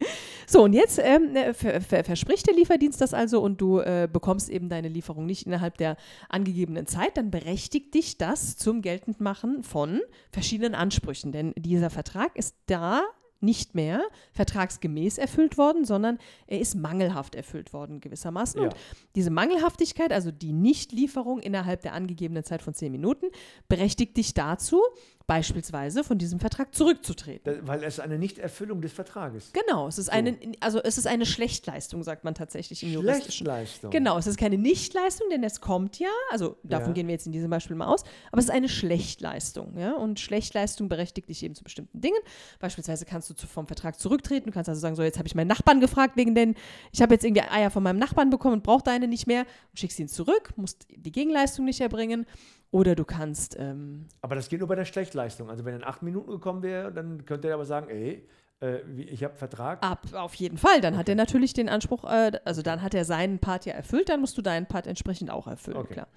So, 0.47 0.63
und 0.63 0.73
jetzt 0.73 0.99
ähm, 1.01 1.35
äh, 1.35 1.53
ver 1.53 1.81
ver 1.81 2.03
verspricht 2.03 2.47
der 2.47 2.55
Lieferdienst 2.55 3.01
das 3.01 3.13
also 3.13 3.41
und 3.41 3.59
du 3.59 3.79
äh, 3.79 4.07
bekommst 4.11 4.49
eben 4.49 4.69
deine 4.69 4.87
Lieferung 4.87 5.25
nicht 5.25 5.45
innerhalb 5.45 5.77
der 5.77 5.97
angegebenen 6.29 6.85
Zeit, 6.85 7.17
dann 7.17 7.31
berechtigt 7.31 7.93
dich 7.93 8.17
das 8.17 8.57
zum 8.57 8.81
Geltendmachen 8.81 9.63
von 9.63 10.01
verschiedenen 10.31 10.75
Ansprüchen. 10.75 11.31
Denn 11.31 11.53
dieser 11.57 11.89
Vertrag 11.89 12.35
ist 12.35 12.55
da 12.67 13.03
nicht 13.43 13.75
mehr 13.75 14.01
vertragsgemäß 14.31 15.17
erfüllt 15.17 15.57
worden, 15.57 15.85
sondern 15.85 16.17
er 16.47 16.59
ist 16.59 16.75
mangelhaft 16.75 17.35
erfüllt 17.35 17.73
worden 17.73 17.99
gewissermaßen. 17.99 18.61
Ja. 18.61 18.67
Und 18.67 18.75
diese 19.15 19.29
Mangelhaftigkeit, 19.29 20.11
also 20.11 20.31
die 20.31 20.53
Nichtlieferung 20.53 21.39
innerhalb 21.39 21.81
der 21.81 21.93
angegebenen 21.93 22.45
Zeit 22.45 22.61
von 22.61 22.73
zehn 22.73 22.91
Minuten, 22.91 23.27
berechtigt 23.67 24.17
dich 24.17 24.33
dazu, 24.33 24.81
beispielsweise 25.25 26.03
von 26.03 26.17
diesem 26.17 26.39
Vertrag 26.39 26.75
zurückzutreten. 26.75 27.59
Da, 27.61 27.67
weil 27.67 27.83
es 27.83 27.99
eine 27.99 28.17
Nichterfüllung 28.17 28.81
des 28.81 28.91
Vertrages. 28.91 29.51
Genau, 29.53 29.87
es 29.87 29.97
ist 29.97 30.09
eine, 30.09 30.37
also 30.59 30.81
es 30.83 30.97
ist 30.97 31.07
eine 31.07 31.25
Schlechtleistung, 31.25 32.03
sagt 32.03 32.23
man 32.25 32.35
tatsächlich 32.35 32.83
im 32.83 32.91
Juristischen. 32.91 33.45
Schlechtleistung. 33.45 33.91
Genau, 33.91 34.17
es 34.17 34.27
ist 34.27 34.37
keine 34.37 34.57
Nichtleistung, 34.57 35.27
denn 35.31 35.43
es 35.43 35.61
kommt 35.61 35.97
ja, 35.99 36.09
also 36.29 36.57
davon 36.63 36.89
Ja. 36.89 36.93
gehen 36.93 37.07
wir 37.07 37.13
jetzt 37.13 37.25
in 37.25 37.31
diesem 37.31 37.49
Beispiel 37.49 37.75
mal 37.75 37.87
aus, 37.87 38.03
aber 38.31 38.39
es 38.39 38.45
ist 38.45 38.51
eine 38.51 38.67
Schlechtleistung, 38.69 39.77
ja, 39.77 39.93
und 39.93 40.19
Schlechtleistung 40.19 40.89
berechtigt 40.89 41.29
dich 41.29 41.41
eben 41.43 41.55
zu 41.55 41.63
bestimmten 41.63 42.01
Dingen. 42.01 42.19
Beispielsweise 42.59 43.05
kannst 43.05 43.29
du 43.29 43.33
zu, 43.33 43.47
vom 43.47 43.65
Vertrag 43.67 43.99
zurücktreten, 43.99 44.47
du 44.47 44.51
kannst 44.51 44.67
also 44.69 44.81
sagen, 44.81 44.95
so 44.95 45.03
jetzt 45.03 45.17
habe 45.17 45.27
ich 45.27 45.35
meinen 45.35 45.47
Nachbarn 45.47 45.79
gefragt 45.79 46.17
wegen 46.17 46.35
den, 46.35 46.55
ich 46.91 47.01
habe 47.01 47.13
jetzt 47.13 47.23
irgendwie 47.23 47.43
Eier 47.43 47.71
von 47.71 47.81
meinem 47.83 47.99
Nachbarn 47.99 48.29
bekommen 48.29 48.55
und 48.55 48.63
brauche 48.63 48.83
deine 48.83 49.07
nicht 49.07 49.25
mehr 49.27 49.45
und 49.71 49.79
schickst 49.79 49.99
ihn 49.99 50.09
zurück, 50.09 50.51
musst 50.57 50.85
die 50.89 51.11
Gegenleistung 51.11 51.63
nicht 51.65 51.79
erbringen. 51.79 52.25
Oder 52.73 52.95
du 52.95 53.05
kannst, 53.05 53.55
ähm, 53.59 54.07
Aber 54.21 54.33
das 54.33 54.49
geht 54.49 54.57
nur 54.59 54.67
bei 54.67 54.73
der 54.75 54.85
Schlechtleistung. 54.85 55.47
Also 55.49 55.63
wenn 55.63 55.73
er 55.75 55.79
in 55.81 55.85
acht 55.85 56.01
Minuten 56.01 56.31
gekommen 56.31 56.63
wäre, 56.63 56.91
dann 56.91 57.23
könnte 57.25 57.47
er 57.47 57.53
aber 57.53 57.65
sagen, 57.65 57.87
ey, 57.89 58.27
äh, 58.61 58.79
ich 58.97 59.23
habe 59.23 59.35
Vertrag. 59.35 59.83
Ab, 59.85 60.07
auf 60.13 60.33
jeden 60.33 60.57
Fall. 60.57 60.81
Dann 60.81 60.95
hat 60.95 61.03
Okay. 61.03 61.11
er 61.11 61.15
natürlich 61.15 61.53
den 61.53 61.69
Anspruch, 61.69 62.03
äh, 62.03 62.31
also 62.45 62.63
dann 62.63 62.81
hat 62.81 62.95
er 62.95 63.05
seinen 63.05 63.37
Part 63.37 63.67
ja 63.67 63.73
erfüllt, 63.73 64.09
dann 64.09 64.21
musst 64.21 64.35
du 64.39 64.41
deinen 64.41 64.65
Part 64.65 64.87
entsprechend 64.87 65.29
auch 65.29 65.45
erfüllen, 65.45 65.77
Okay. 65.77 65.93
klar. 65.93 66.07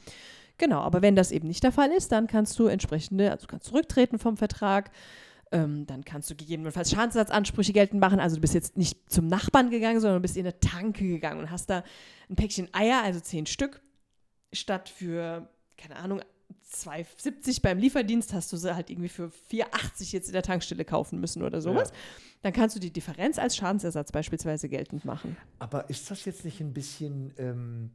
Genau, 0.56 0.80
aber 0.80 1.02
wenn 1.02 1.14
das 1.14 1.30
eben 1.30 1.46
nicht 1.46 1.62
der 1.62 1.72
Fall 1.72 1.90
ist, 1.90 2.10
dann 2.12 2.26
kannst 2.26 2.58
du 2.58 2.68
entsprechende, 2.68 3.30
also 3.30 3.42
du 3.46 3.50
kannst 3.50 3.66
zurücktreten 3.66 4.18
vom 4.18 4.38
Vertrag, 4.38 4.90
ähm, 5.52 5.86
dann 5.86 6.06
kannst 6.06 6.30
du 6.30 6.34
gegebenenfalls 6.34 6.90
Schadensersatzansprüche 6.90 7.74
geltend 7.74 8.00
machen. 8.00 8.18
Also 8.18 8.36
du 8.36 8.40
bist 8.40 8.54
jetzt 8.54 8.78
nicht 8.78 9.12
zum 9.12 9.26
Nachbarn 9.26 9.68
gegangen, 9.68 10.00
sondern 10.00 10.16
du 10.16 10.22
bist 10.22 10.38
in 10.38 10.46
eine 10.46 10.58
Tanke 10.58 11.06
gegangen 11.06 11.40
und 11.40 11.50
hast 11.50 11.68
da 11.68 11.84
ein 12.30 12.36
Päckchen 12.36 12.72
Eier, 12.72 13.02
also 13.04 13.20
zehn 13.20 13.44
Stück, 13.44 13.82
statt 14.54 14.88
für, 14.88 15.46
keine 15.76 15.96
Ahnung, 15.96 16.22
2,70 16.72 17.62
beim 17.62 17.78
Lieferdienst 17.78 18.32
hast 18.34 18.52
du 18.52 18.56
sie 18.56 18.74
halt 18.74 18.90
irgendwie 18.90 19.08
für 19.08 19.30
4,80 19.50 20.12
jetzt 20.12 20.26
in 20.28 20.32
der 20.32 20.42
Tankstelle 20.42 20.84
kaufen 20.84 21.20
müssen 21.20 21.42
oder 21.42 21.60
sowas. 21.60 21.92
Dann 22.42 22.52
kannst 22.52 22.76
du 22.76 22.80
die 22.80 22.92
Differenz 22.92 23.38
als 23.38 23.56
Schadensersatz 23.56 24.12
beispielsweise 24.12 24.68
geltend 24.68 25.04
machen. 25.04 25.36
Aber 25.58 25.88
ist 25.90 26.10
das 26.10 26.24
jetzt 26.24 26.44
nicht 26.44 26.60
ein 26.60 26.72
bisschen 26.72 27.32
ähm, 27.38 27.90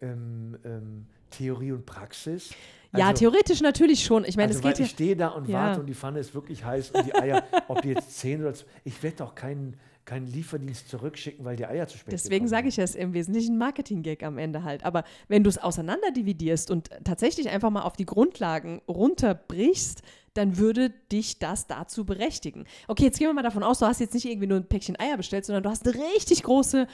ähm, 0.00 0.56
ähm, 0.64 1.06
Theorie 1.30 1.72
und 1.72 1.86
Praxis? 1.86 2.50
ja, 2.96 3.08
Also- 3.08 3.18
theoretisch 3.20 3.60
natürlich 3.60 4.04
schon. 4.04 4.24
Ich 4.24 4.36
meine, 4.36 4.48
also 4.48 4.58
es 4.60 4.62
geht 4.64 4.78
ja. 4.78 4.84
ich 4.84 4.90
stehe 4.92 5.16
da 5.16 5.28
und 5.28 5.48
Ja. 5.48 5.54
warte 5.66 5.80
und 5.80 5.86
die 5.86 5.94
Pfanne 5.94 6.20
ist 6.20 6.34
wirklich 6.34 6.64
heiß 6.64 6.92
und 6.92 7.04
die 7.06 7.14
Eier, 7.14 7.44
ob 7.68 7.82
die 7.82 7.88
jetzt 7.90 8.16
10 8.18 8.40
oder 8.42 8.54
12, 8.54 8.66
ich 8.84 9.02
werde 9.02 9.16
doch 9.18 9.34
keinen, 9.34 9.76
keinen 10.08 10.26
Lieferdienst 10.26 10.88
zurückschicken, 10.88 11.44
weil 11.44 11.56
die 11.56 11.66
Eier 11.66 11.86
zu 11.86 11.98
spät 11.98 12.12
Deswegen 12.12 12.48
sage 12.48 12.68
ich 12.68 12.78
es 12.78 12.94
im 12.94 13.12
Wesentlichen 13.12 13.56
ein 13.56 13.58
Marketing-Gag 13.58 14.22
am 14.22 14.38
Ende 14.38 14.64
halt. 14.64 14.82
Aber 14.84 15.04
wenn 15.28 15.44
du 15.44 15.50
es 15.50 15.58
auseinanderdividierst 15.58 16.70
und 16.70 16.88
tatsächlich 17.04 17.50
einfach 17.50 17.68
mal 17.68 17.82
auf 17.82 17.94
die 17.94 18.06
Grundlagen 18.06 18.80
runterbrichst, 18.88 20.02
dann 20.32 20.56
würde 20.56 20.90
dich 21.12 21.38
das 21.38 21.66
dazu 21.66 22.06
berechtigen. 22.06 22.64
Okay, 22.86 23.04
jetzt 23.04 23.18
gehen 23.18 23.28
wir 23.28 23.34
mal 23.34 23.42
davon 23.42 23.62
aus, 23.62 23.80
du 23.80 23.86
hast 23.86 24.00
jetzt 24.00 24.14
nicht 24.14 24.24
irgendwie 24.24 24.46
nur 24.46 24.58
ein 24.58 24.66
Päckchen 24.66 24.98
Eier 24.98 25.18
bestellt, 25.18 25.44
sondern 25.44 25.62
du 25.62 25.68
hast 25.68 25.86
eine 25.86 26.02
richtig 26.14 26.42
große 26.42 26.86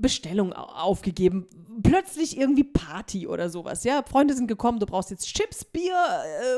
Bestellung 0.00 0.52
au- 0.52 0.62
aufgegeben. 0.90 1.46
Plötzlich 1.82 2.36
irgendwie 2.38 2.64
Party 2.64 3.26
oder 3.28 3.50
sowas. 3.50 3.84
Ja, 3.84 4.02
Freunde 4.02 4.34
sind 4.34 4.48
gekommen, 4.48 4.80
du 4.80 4.86
brauchst 4.86 5.10
jetzt 5.10 5.26
Chips, 5.32 5.64
Bier, 5.64 5.94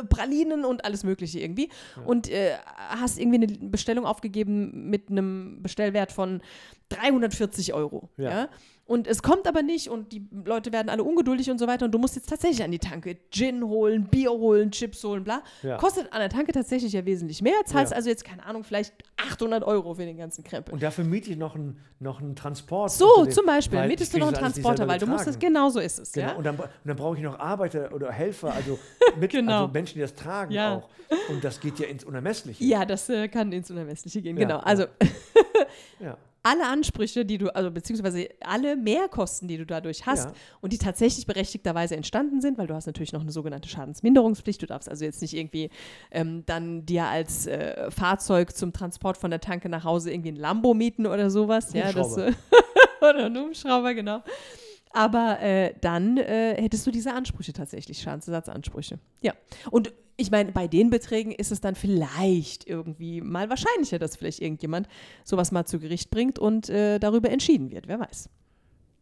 äh, 0.01 0.05
Pralinen 0.07 0.65
und 0.65 0.85
alles 0.85 1.05
Mögliche 1.05 1.41
irgendwie. 1.41 1.69
Und 2.07 2.29
äh, 2.31 2.55
hast 2.77 3.19
irgendwie 3.19 3.37
eine 3.47 3.69
Bestellung 3.69 4.07
aufgegeben 4.07 4.89
mit 4.89 5.11
einem 5.11 5.63
Bestellwert 5.63 6.11
von 6.13 6.41
340 6.91 7.75
Euro. 7.75 8.09
Ja. 8.17 8.31
Ja. 8.31 8.49
Und 8.87 9.07
es 9.07 9.23
kommt 9.23 9.47
aber 9.47 9.63
nicht 9.63 9.89
und 9.89 10.11
die 10.11 10.27
Leute 10.45 10.73
werden 10.73 10.89
alle 10.89 11.05
ungeduldig 11.05 11.49
und 11.49 11.59
so 11.59 11.69
weiter 11.69 11.85
und 11.85 11.93
du 11.93 11.99
musst 11.99 12.17
jetzt 12.17 12.29
tatsächlich 12.29 12.65
an 12.65 12.73
die 12.73 12.81
Tanke 12.81 13.17
Gin 13.31 13.63
holen, 13.63 14.09
Bier 14.11 14.33
holen, 14.33 14.73
Chips 14.73 15.05
holen, 15.05 15.23
bla. 15.23 15.43
Ja. 15.63 15.77
Kostet 15.77 16.13
an 16.13 16.19
der 16.19 16.29
Tanke 16.29 16.51
tatsächlich 16.51 16.93
ja 16.93 17.05
wesentlich 17.07 17.41
mehr. 17.41 17.55
Zahlst 17.67 17.93
Ja. 17.93 17.97
also 17.97 18.09
jetzt, 18.09 18.25
keine 18.25 18.45
Ahnung, 18.45 18.65
vielleicht 18.65 18.93
800 19.33 19.65
Euro 19.65 19.95
für 19.95 20.05
den 20.05 20.17
ganzen 20.17 20.45
Krempel. 20.45 20.75
Und 20.75 20.83
dafür 20.83 21.05
miete 21.05 21.31
ich 21.31 21.37
noch 21.37 21.55
einen, 21.55 21.79
noch 21.99 22.21
einen 22.21 22.35
Transport. 22.37 22.91
So, 22.93 23.25
den- 23.25 23.33
zum 23.33 23.47
Beispiel, 23.47 23.87
mietest 23.87 24.13
du 24.15 24.19
noch 24.19 24.27
einen 24.29 24.35
das 24.35 24.41
Transporter, 24.43 24.89
weil 24.89 24.99
du 24.99 25.07
musst 25.07 25.25
getragen. 25.27 25.41
genau 25.41 25.69
so 25.71 25.81
ist 25.81 25.99
es. 25.99 26.13
Genau, 26.13 26.29
Ja? 26.29 26.35
und 26.35 26.45
dann, 26.45 26.57
und 26.59 26.69
dann 26.85 26.97
brauche 26.97 27.17
ich 27.17 27.23
noch 27.23 27.39
Arbeiter 27.39 27.93
oder 27.93 28.11
Helfer, 28.13 28.53
also, 28.53 28.79
mit, 29.21 29.31
Genau. 29.31 29.63
also 29.63 29.73
Menschen, 29.73 29.95
die 29.95 30.01
das 30.01 30.15
tragen 30.15 30.53
Ja. 30.53 30.77
auch. 30.77 30.89
Und 31.29 31.43
das 31.45 31.61
geht 31.61 31.79
ja 31.79 31.87
ins 31.87 32.05
Unermessliche. 32.05 32.65
ja, 32.65 32.85
das 32.85 33.09
äh, 33.09 33.29
kann 33.29 33.53
ins 33.53 33.71
Unermessliche 33.71 34.23
gehen, 34.23 34.37
Ja, 34.37 34.47
genau. 34.47 34.59
Also 34.61 34.85
Ja. 36.01 36.17
Alle 36.43 36.67
Ansprüche, 36.67 37.25
die 37.25 37.39
du, 37.39 37.55
also 37.55 37.71
beziehungsweise 37.71 38.29
alle 38.41 38.77
Mehrkosten, 38.77 39.47
die 39.49 39.59
du 39.59 39.67
dadurch 39.67 40.07
hast 40.07 40.27
Ja. 40.27 40.33
und 40.61 40.73
die 40.73 40.79
tatsächlich 40.79 41.27
berechtigterweise 41.27 41.97
entstanden 41.97 42.41
sind, 42.41 42.57
weil 42.59 42.67
du 42.67 42.75
hast 42.75 42.87
natürlich 42.87 43.13
noch 43.13 43.21
eine 43.21 43.33
sogenannte 43.33 43.69
Schadensminderungspflicht. 43.69 44.63
Du 44.63 44.67
darfst 44.67 44.89
also 44.89 45.05
jetzt 45.05 45.21
nicht 45.21 45.35
irgendwie 45.35 45.71
ähm, 46.11 46.45
dann 46.47 46.87
dir 46.87 47.05
als 47.05 47.47
äh, 47.47 47.91
Fahrzeug 47.91 48.57
zum 48.57 48.73
Transport 48.73 49.17
von 49.19 49.31
der 49.31 49.41
Tanke 49.41 49.69
nach 49.69 49.85
Hause 49.85 50.13
irgendwie 50.13 50.33
ein 50.33 50.37
Lambo 50.37 50.73
mieten 50.75 51.07
oder 51.07 51.31
sowas. 51.31 51.73
Ja, 51.75 51.93
das, 51.93 52.17
äh, 52.17 52.33
oder 53.01 53.27
ein 53.27 53.37
Hubschrauber, 53.37 53.95
genau. 53.95 54.23
Aber 54.93 55.41
äh, 55.41 55.75
dann 55.81 56.17
äh, 56.17 56.61
hättest 56.61 56.87
du 56.87 56.91
diese 56.91 57.13
Ansprüche 57.13 57.53
tatsächlich, 57.53 58.01
Schadensersatzansprüche. 58.01 58.99
Ja. 59.21 59.35
Und 59.71 59.93
ich 60.21 60.31
meine, 60.31 60.53
bei 60.53 60.69
den 60.69 60.91
Beträgen 60.91 61.33
ist 61.33 61.51
es 61.51 61.61
dann 61.61 61.75
vielleicht 61.75 62.67
irgendwie 62.67 63.21
mal 63.21 63.49
wahrscheinlicher, 63.49 63.99
dass 63.99 64.17
vielleicht 64.17 64.41
irgendjemand 64.41 64.89
sowas 65.25 65.51
mal 65.51 65.65
zu 65.65 65.81
Gericht 65.81 66.11
bringt 66.11 66.39
und 66.39 66.69
äh, 66.69 66.99
darüber 66.99 67.31
entschieden 67.31 67.71
wird. 67.71 67.89
Wer 67.89 68.01
weiß. 68.01 68.29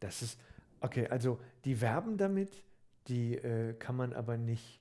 Das 0.00 0.22
ist, 0.22 0.38
okay, 0.80 1.08
also 1.08 1.40
die 1.64 1.80
werben 1.80 2.16
damit, 2.16 2.50
die 3.08 3.34
äh, 3.34 3.74
kann 3.74 3.96
man 3.96 4.12
aber 4.12 4.36
nicht 4.36 4.80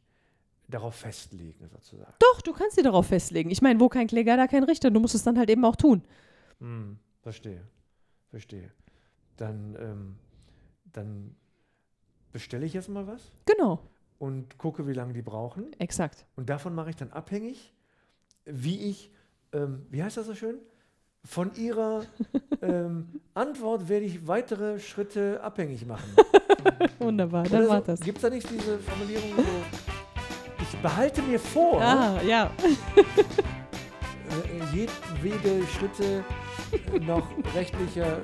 darauf 0.67 0.95
festlegen, 0.95 1.67
sozusagen. 1.69 2.13
Doch, 2.19 2.41
du 2.41 2.53
kannst 2.53 2.75
sie 2.75 2.83
darauf 2.83 3.07
festlegen. 3.07 3.49
Ich 3.49 3.61
meine, 3.61 3.79
wo 3.79 3.89
kein 3.89 4.07
Kläger, 4.07 4.37
da 4.37 4.47
kein 4.47 4.63
Richter. 4.63 4.91
Du 4.91 4.99
musst 4.99 5.15
es 5.15 5.23
dann 5.23 5.37
halt 5.37 5.49
eben 5.49 5.65
auch 5.65 5.75
tun. 5.75 6.03
Hm, 6.59 6.99
verstehe, 7.21 7.63
verstehe. 8.29 8.71
Dann, 9.37 9.75
ähm, 9.79 10.15
dann 10.91 11.35
bestelle 12.31 12.65
ich 12.65 12.73
jetzt 12.73 12.89
mal 12.89 13.07
was 13.07 13.31
Genau, 13.45 13.81
und 14.19 14.57
gucke, 14.57 14.87
wie 14.87 14.93
lange 14.93 15.13
die 15.13 15.21
brauchen. 15.21 15.71
exakt. 15.79 16.25
Und 16.35 16.49
davon 16.49 16.73
mache 16.75 16.89
ich 16.89 16.95
dann 16.95 17.11
abhängig, 17.11 17.73
wie 18.45 18.89
ich, 18.89 19.11
ähm, 19.53 19.85
wie 19.89 20.01
heißt 20.03 20.17
das 20.17 20.25
so 20.27 20.35
schön? 20.35 20.57
Von 21.25 21.53
ihrer 21.55 22.03
ähm, 22.61 23.21
Antwort 23.33 23.89
werde 23.89 24.05
ich 24.05 24.27
weitere 24.27 24.79
Schritte 24.79 25.41
abhängig 25.43 25.85
machen. 25.85 26.09
Wunderbar, 26.99 27.41
Oder 27.41 27.49
dann 27.51 27.63
so? 27.63 27.69
war 27.69 27.81
das. 27.81 27.99
Gibt 27.99 28.17
es 28.17 28.21
da 28.21 28.29
nicht 28.29 28.49
diese 28.49 28.79
Formulierung 28.79 29.31
so? 29.35 29.43
Ich 30.61 30.77
behalte 30.81 31.21
mir 31.21 31.39
vor, 31.39 31.81
Ah, 31.81 32.21
ja. 32.23 32.51
äh, 34.51 34.75
jedwede 34.75 35.65
Schritte 35.67 36.23
äh, 36.93 36.99
noch 36.99 37.27
rechtlicher. 37.55 38.19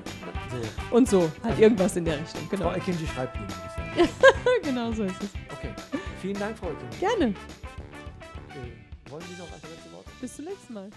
So. 0.90 0.96
Und 0.96 1.10
so, 1.10 1.32
halt 1.44 1.60
irgendwas 1.60 1.96
in 1.96 2.06
der 2.06 2.20
Richtung. 2.20 2.42
Frau 2.50 2.56
Genau, 2.58 2.74
Ekinji 2.74 3.08
schreibt 3.08 3.36
Ihnen, 3.38 3.48
würde 3.48 3.62
ich 3.66 3.72
sagen. 3.72 3.73
genau 4.64 4.92
so 4.92 5.04
ist 5.04 5.22
es. 5.22 5.30
Okay. 5.52 5.74
Vielen 6.22 6.40
Dank, 6.40 6.58
Frau. 6.58 6.72
Gerne. 7.00 7.26
Äh, 7.26 9.10
wollen 9.12 9.24
Sie 9.30 9.38
noch 9.38 9.48
ein 9.48 9.62
letzte 9.62 9.92
Wort? 9.92 10.06
Bis 10.22 10.36
zum 10.36 10.46
nächsten 10.46 10.74
Mal. 10.74 10.90